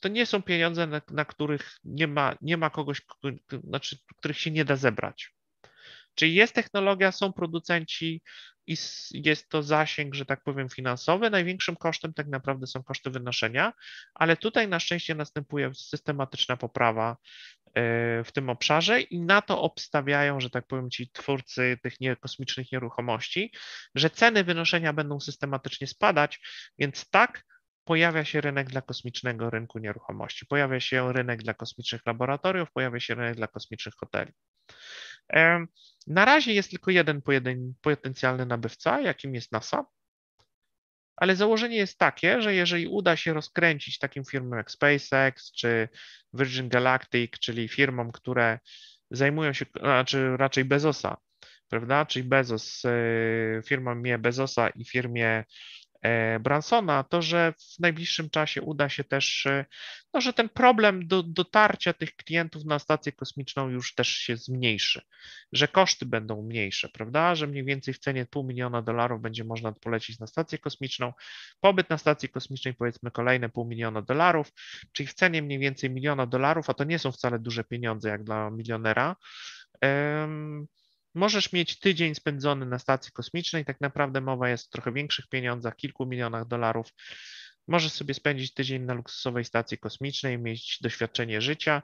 [0.00, 3.02] to nie są pieniądze, na, na, których nie ma, nie ma kogoś,
[3.64, 5.34] znaczy, których się nie da zebrać.
[6.14, 8.22] Czyli jest technologia, są producenci
[8.66, 8.76] i
[9.12, 11.30] jest to zasięg, że tak powiem, finansowy.
[11.30, 13.72] Największym kosztem tak naprawdę są koszty wynoszenia,
[14.14, 17.16] ale tutaj na szczęście następuje systematyczna poprawa
[17.74, 22.16] e, w tym obszarze i na to obstawiają, że tak powiem, ci twórcy tych nie,
[22.16, 23.52] kosmicznych nieruchomości,
[23.94, 26.40] że ceny wynoszenia będą systematycznie spadać,
[26.78, 27.44] więc tak,
[27.90, 33.14] pojawia się rynek dla kosmicznego rynku nieruchomości, pojawia się rynek dla kosmicznych laboratoriów, pojawia się
[33.14, 34.32] rynek dla kosmicznych hoteli.
[36.06, 37.22] Na razie jest tylko jeden
[37.80, 39.84] potencjalny nabywca, jakim jest NASA,
[41.16, 45.88] ale założenie jest takie, że jeżeli uda się rozkręcić takim firmom jak SpaceX czy
[46.32, 48.58] Virgin Galactic, czyli firmom, które
[49.10, 51.16] zajmują się, znaczy raczej Bezosa,
[51.68, 52.06] prawda?
[52.06, 55.44] Czyli Bezos, y, firma mnie Bezosa i firmie
[56.40, 59.64] Bransona, to że w najbliższym czasie uda się też, e,
[60.14, 65.02] no, że ten problem do, dotarcia tych klientów na stację kosmiczną już też się zmniejszy,
[65.52, 67.34] że koszty będą mniejsze, prawda?
[67.34, 71.12] Że mniej więcej w cenie pół miliona dolarów będzie można polecić na stację kosmiczną.
[71.60, 74.52] Pobyt na stacji kosmicznej powiedzmy kolejne pół miliona dolarów,
[74.92, 78.24] czyli w cenie mniej więcej miliona dolarów, a to nie są wcale duże pieniądze jak
[78.24, 79.16] dla milionera.
[81.14, 85.76] Możesz mieć tydzień spędzony na stacji kosmicznej, tak naprawdę mowa jest o trochę większych pieniądzach,
[85.76, 86.88] kilku milionach dolarów.
[87.68, 91.82] Możesz sobie spędzić tydzień na luksusowej stacji kosmicznej, mieć doświadczenie życia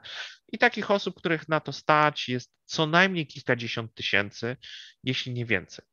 [0.52, 4.56] i takich osób, których na to stać, jest co najmniej kilkadziesiąt tysięcy,
[5.04, 5.84] jeśli nie więcej.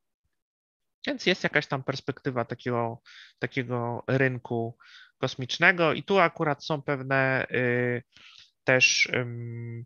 [1.08, 3.02] Więc jest jakaś tam perspektywa takiego,
[3.40, 4.78] takiego rynku
[5.18, 8.04] kosmicznego i tu akurat są pewne y,
[8.64, 9.86] też y,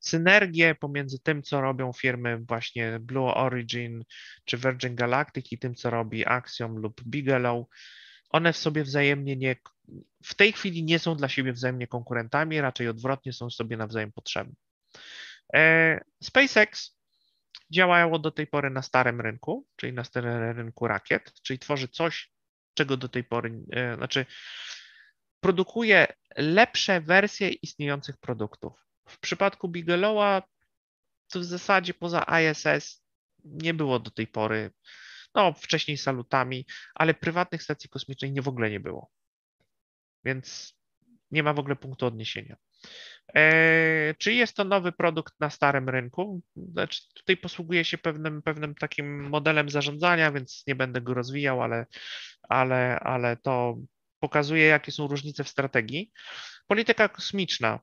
[0.00, 4.04] synergię pomiędzy tym, co robią firmy właśnie Blue Origin
[4.44, 7.66] czy Virgin Galactic i tym, co robi Axiom lub Bigelow.
[8.30, 9.56] One w sobie wzajemnie nie,
[10.24, 14.54] w tej chwili nie są dla siebie wzajemnie konkurentami, raczej odwrotnie są sobie nawzajem potrzebne.
[15.54, 16.96] E, SpaceX
[17.70, 22.30] działało do tej pory na starym rynku, czyli na starym rynku rakiet, czyli tworzy coś,
[22.74, 24.26] czego do tej pory, e, znaczy
[25.40, 26.06] produkuje
[26.36, 28.83] lepsze wersje istniejących produktów.
[29.08, 30.42] W przypadku Bigelowa
[31.28, 33.04] to w zasadzie poza ISS
[33.44, 34.70] nie było do tej pory,
[35.34, 39.10] no wcześniej salutami, ale prywatnych stacji kosmicznych nie w ogóle nie było.
[40.24, 40.76] Więc
[41.30, 42.56] nie ma w ogóle punktu odniesienia.
[43.34, 46.42] E, czy jest to nowy produkt na starym rynku?
[46.56, 51.86] Znaczy, tutaj posługuje się pewnym, pewnym takim modelem zarządzania, więc nie będę go rozwijał, ale,
[52.48, 53.78] ale, ale to
[54.20, 56.12] pokazuje, jakie są różnice w strategii.
[56.66, 57.80] Polityka kosmiczna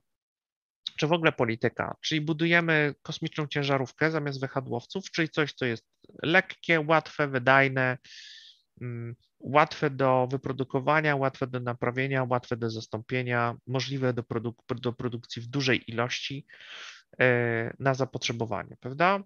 [0.98, 5.86] czy w ogóle polityka, czyli budujemy kosmiczną ciężarówkę zamiast wehadłowców, czyli coś, co jest
[6.22, 7.98] lekkie, łatwe, wydajne,
[8.80, 15.42] mm, łatwe do wyprodukowania, łatwe do naprawienia, łatwe do zastąpienia, możliwe do, produk do produkcji
[15.42, 16.46] w dużej ilości
[17.20, 19.22] e, na zapotrzebowanie, prawda?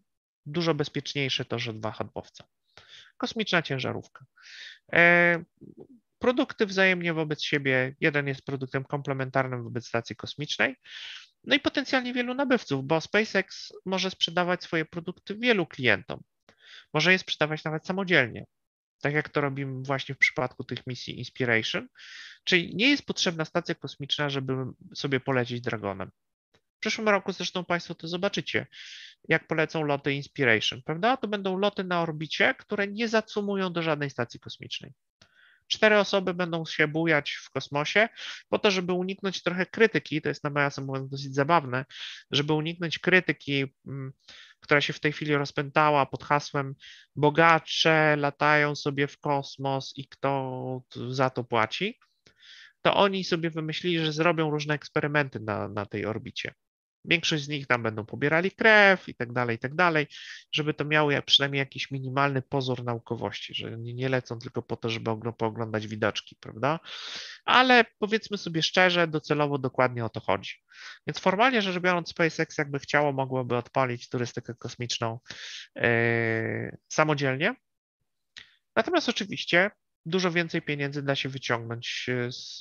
[0.46, 2.44] Dużo bezpieczniejsze to, że dwa hadłowca.
[3.16, 4.24] Kosmiczna ciężarówka.
[4.92, 5.44] E,
[6.18, 7.94] produkty wzajemnie wobec siebie.
[8.00, 10.76] Jeden jest produktem komplementarnym wobec stacji kosmicznej,
[11.46, 16.22] no i potencjalnie wielu nabywców, bo SpaceX może sprzedawać swoje produkty wielu klientom.
[16.94, 18.46] Może je sprzedawać nawet samodzielnie,
[19.00, 21.88] tak jak to robimy właśnie w przypadku tych misji Inspiration.
[22.44, 24.52] Czyli nie jest potrzebna stacja kosmiczna, żeby
[24.94, 26.10] sobie polecieć Dragonem.
[26.76, 28.66] W przyszłym roku zresztą Państwo to zobaczycie,
[29.28, 31.16] jak polecą loty Inspiration, prawda?
[31.16, 34.92] To będą loty na orbicie, które nie zacumują do żadnej stacji kosmicznej.
[35.68, 38.08] Cztery osoby będą się bujać w kosmosie
[38.48, 41.84] po to, żeby uniknąć trochę krytyki, to jest nawiasem mówiąc dosyć zabawne,
[42.30, 44.12] żeby uniknąć krytyki, mm,
[44.60, 46.74] która się w tej chwili rozpętała pod hasłem
[47.16, 51.98] bogacze latają sobie w kosmos i kto za to płaci,
[52.82, 56.54] to oni sobie wymyślili, że zrobią różne eksperymenty na, na tej orbicie.
[57.06, 60.06] Większość z nich tam będą pobierali krew i tak dalej, i tak dalej,
[60.52, 65.32] żeby to miało przynajmniej jakiś minimalny pozór naukowości, że nie, lecą tylko po to, żeby
[65.38, 66.80] pooglądać widoczki, prawda?
[67.44, 70.54] Ale powiedzmy sobie szczerze, docelowo dokładnie o to chodzi.
[71.06, 75.18] Więc formalnie rzecz biorąc, SpaceX jakby chciało, mogłoby odpalić turystykę kosmiczną
[75.74, 77.54] yy, samodzielnie.
[78.76, 79.70] Natomiast oczywiście
[80.06, 82.58] dużo więcej pieniędzy da się wyciągnąć e, z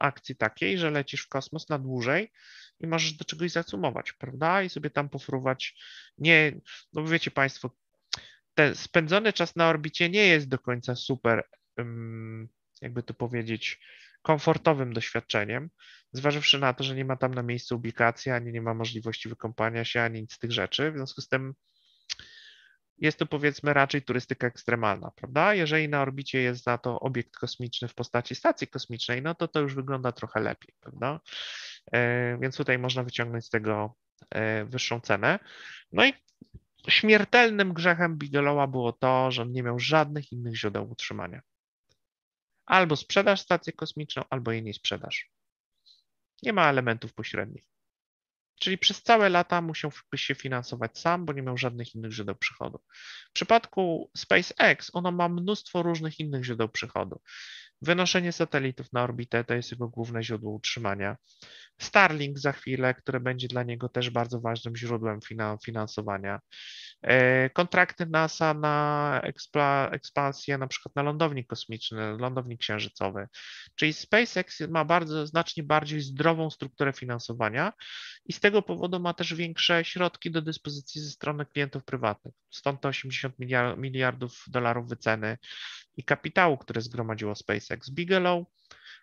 [0.00, 2.32] akcji takiej, że lecisz w kosmos na dłużej
[2.80, 4.62] i możesz do czegoś zacumować, prawda?
[4.62, 5.76] I sobie tam pofruwać.
[6.18, 6.60] Nie,
[6.92, 7.70] no wiecie Państwo,
[8.54, 11.48] ten spędzony czas na orbicie nie jest do końca super,
[12.82, 13.80] jakby to powiedzieć,
[14.22, 15.70] komfortowym doświadczeniem,
[16.12, 19.84] zważywszy na to, że nie ma tam na miejscu ubikacji, ani nie ma możliwości wykąpania
[19.84, 20.90] się, ani nic z tych rzeczy.
[20.92, 21.54] W związku z tym
[22.98, 25.54] jest to powiedzmy raczej turystyka ekstremalna, prawda?
[25.54, 29.60] Jeżeli na orbicie jest za to obiekt kosmiczny w postaci stacji kosmicznej, no to to
[29.60, 31.20] już wygląda trochę lepiej, prawda?
[31.92, 33.94] E, więc tutaj można wyciągnąć z tego
[34.30, 35.38] e, wyższą cenę.
[35.92, 36.12] No i
[36.88, 41.40] śmiertelnym grzechem Bigelowa było to, że nie miał żadnych innych źródeł utrzymania.
[42.66, 45.30] Albo sprzedaż stację kosmiczną, albo jej nie sprzedaż.
[46.42, 47.64] Nie ma elementów pośrednich.
[48.60, 52.80] Czyli przez całe lata musiałby się finansować sam, bo nie miał żadnych innych źródeł przychodu.
[53.28, 57.20] W przypadku SpaceX ono ma mnóstwo różnych innych źródeł przychodu.
[57.82, 61.16] Wynoszenie satelitów na orbitę to jest jego główne źródło utrzymania.
[61.80, 65.18] Starlink za chwilę, które będzie dla niego też bardzo ważnym źródłem
[65.64, 66.40] finansowania.
[67.02, 69.20] E, kontrakty NASA na
[69.92, 73.28] ekspansję, na przykład na lądownik kosmiczny, lądownik księżycowy.
[73.74, 77.72] Czyli SpaceX ma bardzo znacznie bardziej zdrową strukturę finansowania
[78.24, 82.34] i z tego powodu ma też większe środki do dyspozycji ze strony klientów prywatnych.
[82.50, 83.34] Stąd te 80
[83.76, 85.38] miliardów dolarów wyceny
[85.96, 87.90] i kapitału, które zgromadziło SpaceX.
[87.90, 88.46] Bigelow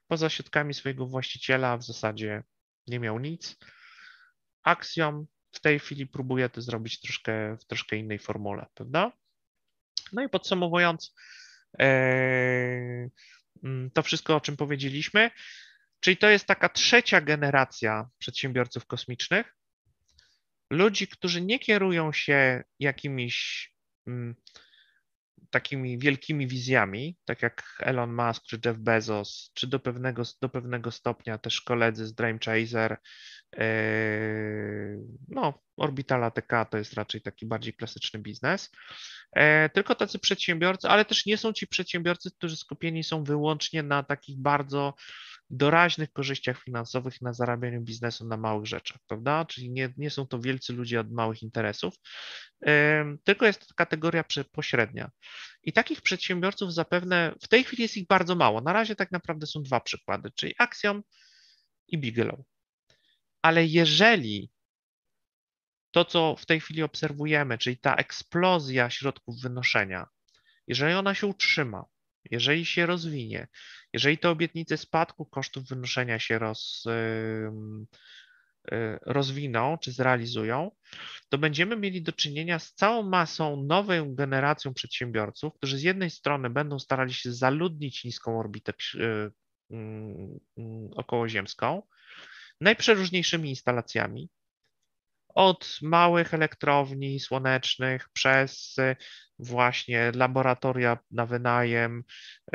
[0.07, 2.43] poza środkami swojego właściciela w zasadzie
[2.87, 3.57] nie miał nic.
[4.63, 9.11] Axiom w tej chwili próbuje to zrobić troszkę, w troszkę innej formule, prawda?
[10.13, 11.15] No i podsumowując,
[11.79, 11.85] e,
[13.63, 15.31] mm, to wszystko, o czym powiedzieliśmy,
[15.99, 19.55] czyli to jest taka trzecia generacja przedsiębiorców kosmicznych,
[20.69, 23.69] ludzi, którzy nie kierują się jakimiś
[24.07, 24.35] mm,
[25.53, 30.91] takimi wielkimi wizjami, tak jak Elon Musk czy Jeff Bezos, czy do pewnego, do pewnego
[30.91, 32.97] stopnia też koledzy z Dream Chaser,
[33.57, 33.63] yy,
[35.27, 38.71] no Orbitala TK to jest raczej taki bardziej klasyczny biznes,
[39.35, 39.41] yy,
[39.73, 44.37] tylko tacy przedsiębiorcy, ale też nie są ci przedsiębiorcy, którzy skupieni są wyłącznie na takich
[44.37, 44.93] bardzo
[45.49, 49.45] doraźnych korzyściach finansowych na zarabianiu biznesu na małych rzeczach, prawda?
[49.45, 51.93] Czyli nie, nie są to wielcy ludzie od małych interesów,
[53.23, 55.11] tylko jest to kategoria pośrednia.
[55.63, 58.61] I takich przedsiębiorców zapewne w tej chwili jest ich bardzo mało.
[58.61, 61.03] Na razie tak naprawdę są dwa przykłady, czyli Axiom
[61.87, 62.39] i Bigelow.
[63.41, 64.51] Ale jeżeli
[65.91, 70.07] to, co w tej chwili obserwujemy, czyli ta eksplozja środków wynoszenia,
[70.67, 71.85] jeżeli ona się utrzyma,
[72.31, 73.47] jeżeli się rozwinie,
[73.93, 76.85] jeżeli te obietnice spadku kosztów wynoszenia się roz,
[78.71, 80.71] y, rozwiną czy zrealizują,
[81.29, 86.49] to będziemy mieli do czynienia z całą masą nową generacją przedsiębiorców, którzy z jednej strony
[86.49, 89.31] będą starali się zaludnić niską orbitę y,
[89.71, 90.39] mm,
[90.95, 91.81] okołoziemską
[92.61, 94.29] najprzeróżniejszymi instalacjami,
[95.29, 98.75] od małych elektrowni słonecznych przez
[99.43, 102.03] właśnie laboratoria na wynajem,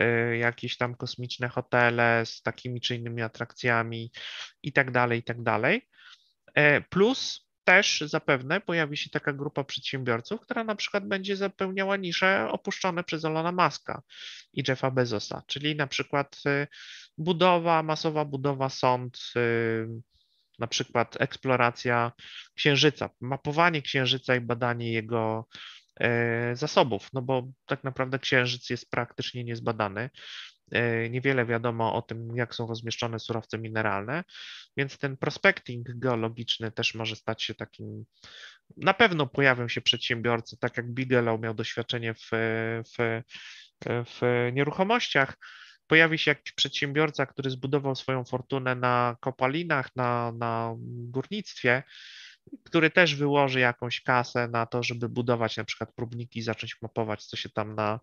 [0.01, 4.13] y, jakieś tam kosmiczne hotele z takimi czy innymi atrakcjami
[4.63, 5.89] i tak dalej, i tak dalej.
[6.55, 12.49] E, plus też zapewne pojawi się taka grupa przedsiębiorców, która na przykład będzie zapełniała nisze
[12.51, 14.03] opuszczone przez Elona Muska
[14.53, 16.67] i Jeffa Bezosa, czyli na przykład y,
[17.19, 19.19] budowa, masowa budowa sąd,
[20.59, 22.13] na przykład eksploracja
[22.55, 25.49] Księżyca, mapowanie Księżyca i badanie jego
[26.55, 30.11] zasobów, no bo tak naprawdę Księżyc jest praktycznie niezbadany.
[30.73, 34.25] E, niewiele wiadomo o tym, jak są rozmieszczone surowce mineralne,
[34.77, 38.05] więc ten prospecting geologiczny też może stać się takim.
[38.77, 42.31] Na pewno pojawią się przedsiębiorcy, tak jak Bigelow miał doświadczenie w,
[42.99, 43.23] w,
[43.87, 45.37] w nieruchomościach,
[45.87, 51.83] pojawi się jakiś przedsiębiorca, który zbudował swoją fortunę na kopalinach, na, na górnictwie,
[52.65, 57.25] który też wyłoży jakąś kasę na to, żeby budować na przykład próbniki i zacząć mapować,
[57.25, 58.01] co się tam na,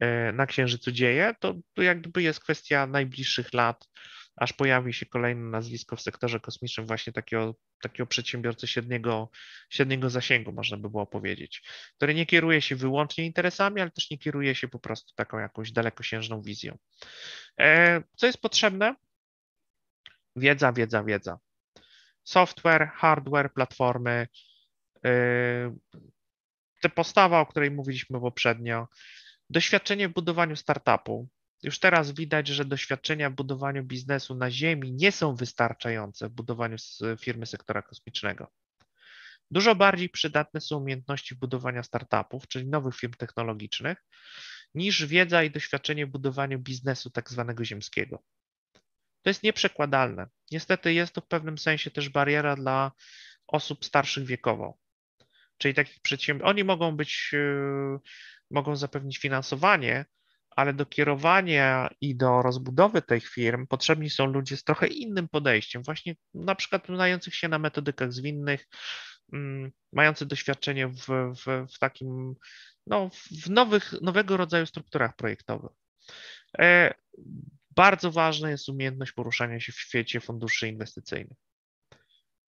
[0.00, 3.88] e, na Księżycu dzieje, to, to jakby jest kwestia najbliższych lat,
[4.36, 9.30] aż pojawi się kolejne nazwisko w sektorze kosmicznym właśnie takiego, takiego przedsiębiorcy średniego,
[9.70, 11.62] średniego zasięgu, można by było powiedzieć,
[11.96, 15.72] który nie kieruje się wyłącznie interesami, ale też nie kieruje się po prostu taką jakąś
[15.72, 16.78] dalekosiężną wizją.
[17.60, 18.94] E, co jest potrzebne?
[20.36, 21.38] Wiedza, wiedza, wiedza.
[22.30, 24.26] Software, hardware, platformy,
[25.04, 25.10] e,
[26.82, 28.88] te postawa, o której mówiliśmy poprzednio,
[29.50, 31.28] doświadczenie w budowaniu startupu,
[31.62, 36.76] już teraz widać, że doświadczenia w budowaniu biznesu na Ziemi nie są wystarczające w budowaniu
[37.20, 38.50] firmy sektora kosmicznego.
[39.50, 44.04] Dużo bardziej przydatne są umiejętności budowania startupów, czyli nowych firm technologicznych,
[44.74, 48.22] niż wiedza i doświadczenie w budowaniu biznesu tak zwanego ziemskiego.
[49.22, 50.26] To jest nieprzekładalne.
[50.50, 52.92] Niestety jest to w pewnym sensie też bariera dla
[53.46, 54.78] osób starszych wiekowo.
[55.58, 57.98] Czyli takich przedsiębiorców, oni mogą być, yy,
[58.50, 60.04] mogą zapewnić finansowanie,
[60.50, 65.82] ale do kierowania i do rozbudowy tych firm potrzebni są ludzie z trochę innym podejściem,
[65.82, 68.68] właśnie na przykład znających się na metodykach zwinnych,
[69.32, 72.34] mm, mający doświadczenie w, w, w takim,
[72.86, 75.72] no, w nowych, nowego rodzaju strukturach projektowych.
[77.70, 81.38] E, bardzo ważna jest umiejętność poruszania się w świecie funduszy inwestycyjnych,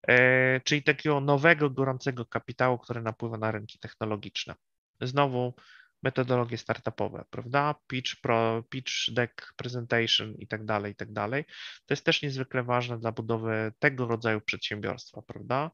[0.09, 4.55] e, czyli takiego nowego, gorącego kapitału, który napływa na rynki technologiczne.
[5.01, 5.55] Znowu
[6.03, 7.75] metodologie startupowe, prawda?
[7.87, 11.45] Pitch, pro, pitch deck, presentation i tak dalej, i tak dalej.
[11.87, 15.71] To jest też niezwykle ważne dla budowy tego rodzaju przedsiębiorstwa, prawda?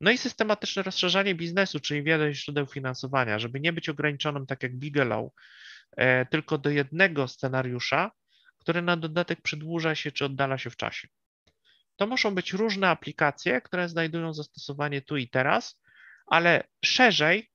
[0.00, 4.76] No i systematyczne rozszerzanie biznesu, czyli wiele źródeł finansowania, żeby nie być ograniczonym tak jak
[4.76, 5.30] Bigelow e,
[6.30, 8.10] tylko do jednego scenariusza,
[8.58, 11.08] który na dodatek przedłuża się czy oddala się w czasie.
[11.96, 15.80] To muszą być różne aplikacje, które znajdują zastosowanie tu i teraz,
[16.26, 17.50] ale szerzej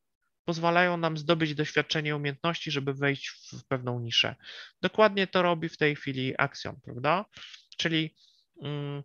[0.46, 4.36] pozwalają nam zdobyć doświadczenie umiejętności, żeby wejść w pewną niszę.
[4.82, 7.26] Dokładnie to robi w tej chwili Axiom, prawda?
[7.78, 8.16] Czyli
[8.64, 9.04] mm,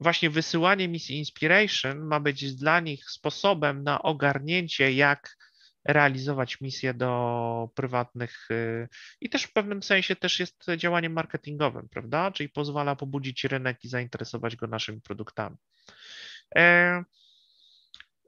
[0.00, 5.36] właśnie wysyłanie misji Inspiration ma być dla nich sposobem na ogarnięcie, jak
[5.84, 8.88] realizować misje do prywatnych y,
[9.20, 12.30] i też w pewnym sensie też jest działaniem marketingowym, prawda?
[12.30, 15.56] Czyli pozwala pobudzić rynek i zainteresować go naszymi produktami.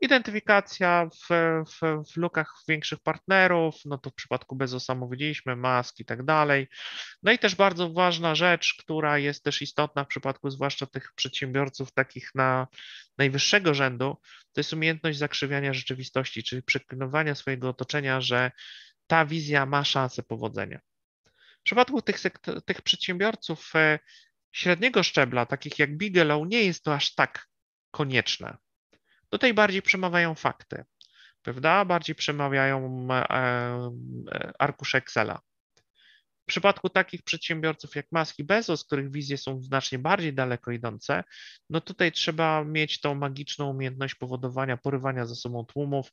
[0.02, 1.28] Identyfikacja w,
[1.66, 6.68] w, w lukach większych partnerów, no to w przypadku Bezosa mówiliśmy, mask i tak dalej.
[7.22, 11.92] No i też bardzo ważna rzecz, która jest też istotna w przypadku zwłaszcza tych przedsiębiorców
[11.92, 12.66] takich na
[13.18, 14.16] najwyższego rzędu,
[14.52, 18.50] to jest umiejętność zakrzywiania rzeczywistości, czyli przekonywania swojego otoczenia, że
[19.06, 20.80] ta wizja ma szansę powodzenia.
[21.60, 22.16] W przypadku tych,
[22.66, 23.98] tych przedsiębiorców e,
[24.52, 27.46] średniego szczebla, takich jak Bigelow, nie jest to aż tak
[27.90, 28.56] konieczne.
[29.32, 30.84] Tutaj bardziej przemawiają fakty,
[31.42, 31.84] prawda?
[31.84, 35.40] Bardziej przemawiają e, e, arkusze Excela.
[36.42, 41.24] W przypadku takich przedsiębiorców jak Musk i Bezos, których wizje są znacznie bardziej daleko idące,
[41.70, 46.12] no tutaj trzeba mieć tą magiczną umiejętność powodowania, porywania ze sobą tłumów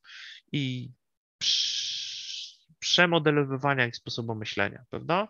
[0.52, 0.92] i
[2.80, 5.28] przemodelowywania ich sposobu myślenia, prawda?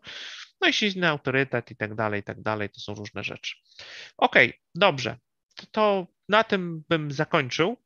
[0.61, 3.55] No i silny autorytet i tak dalej, i tak dalej, to są różne rzeczy.
[4.17, 4.35] OK,
[4.75, 5.17] dobrze,
[5.55, 7.77] to, to na tym bym zakończył.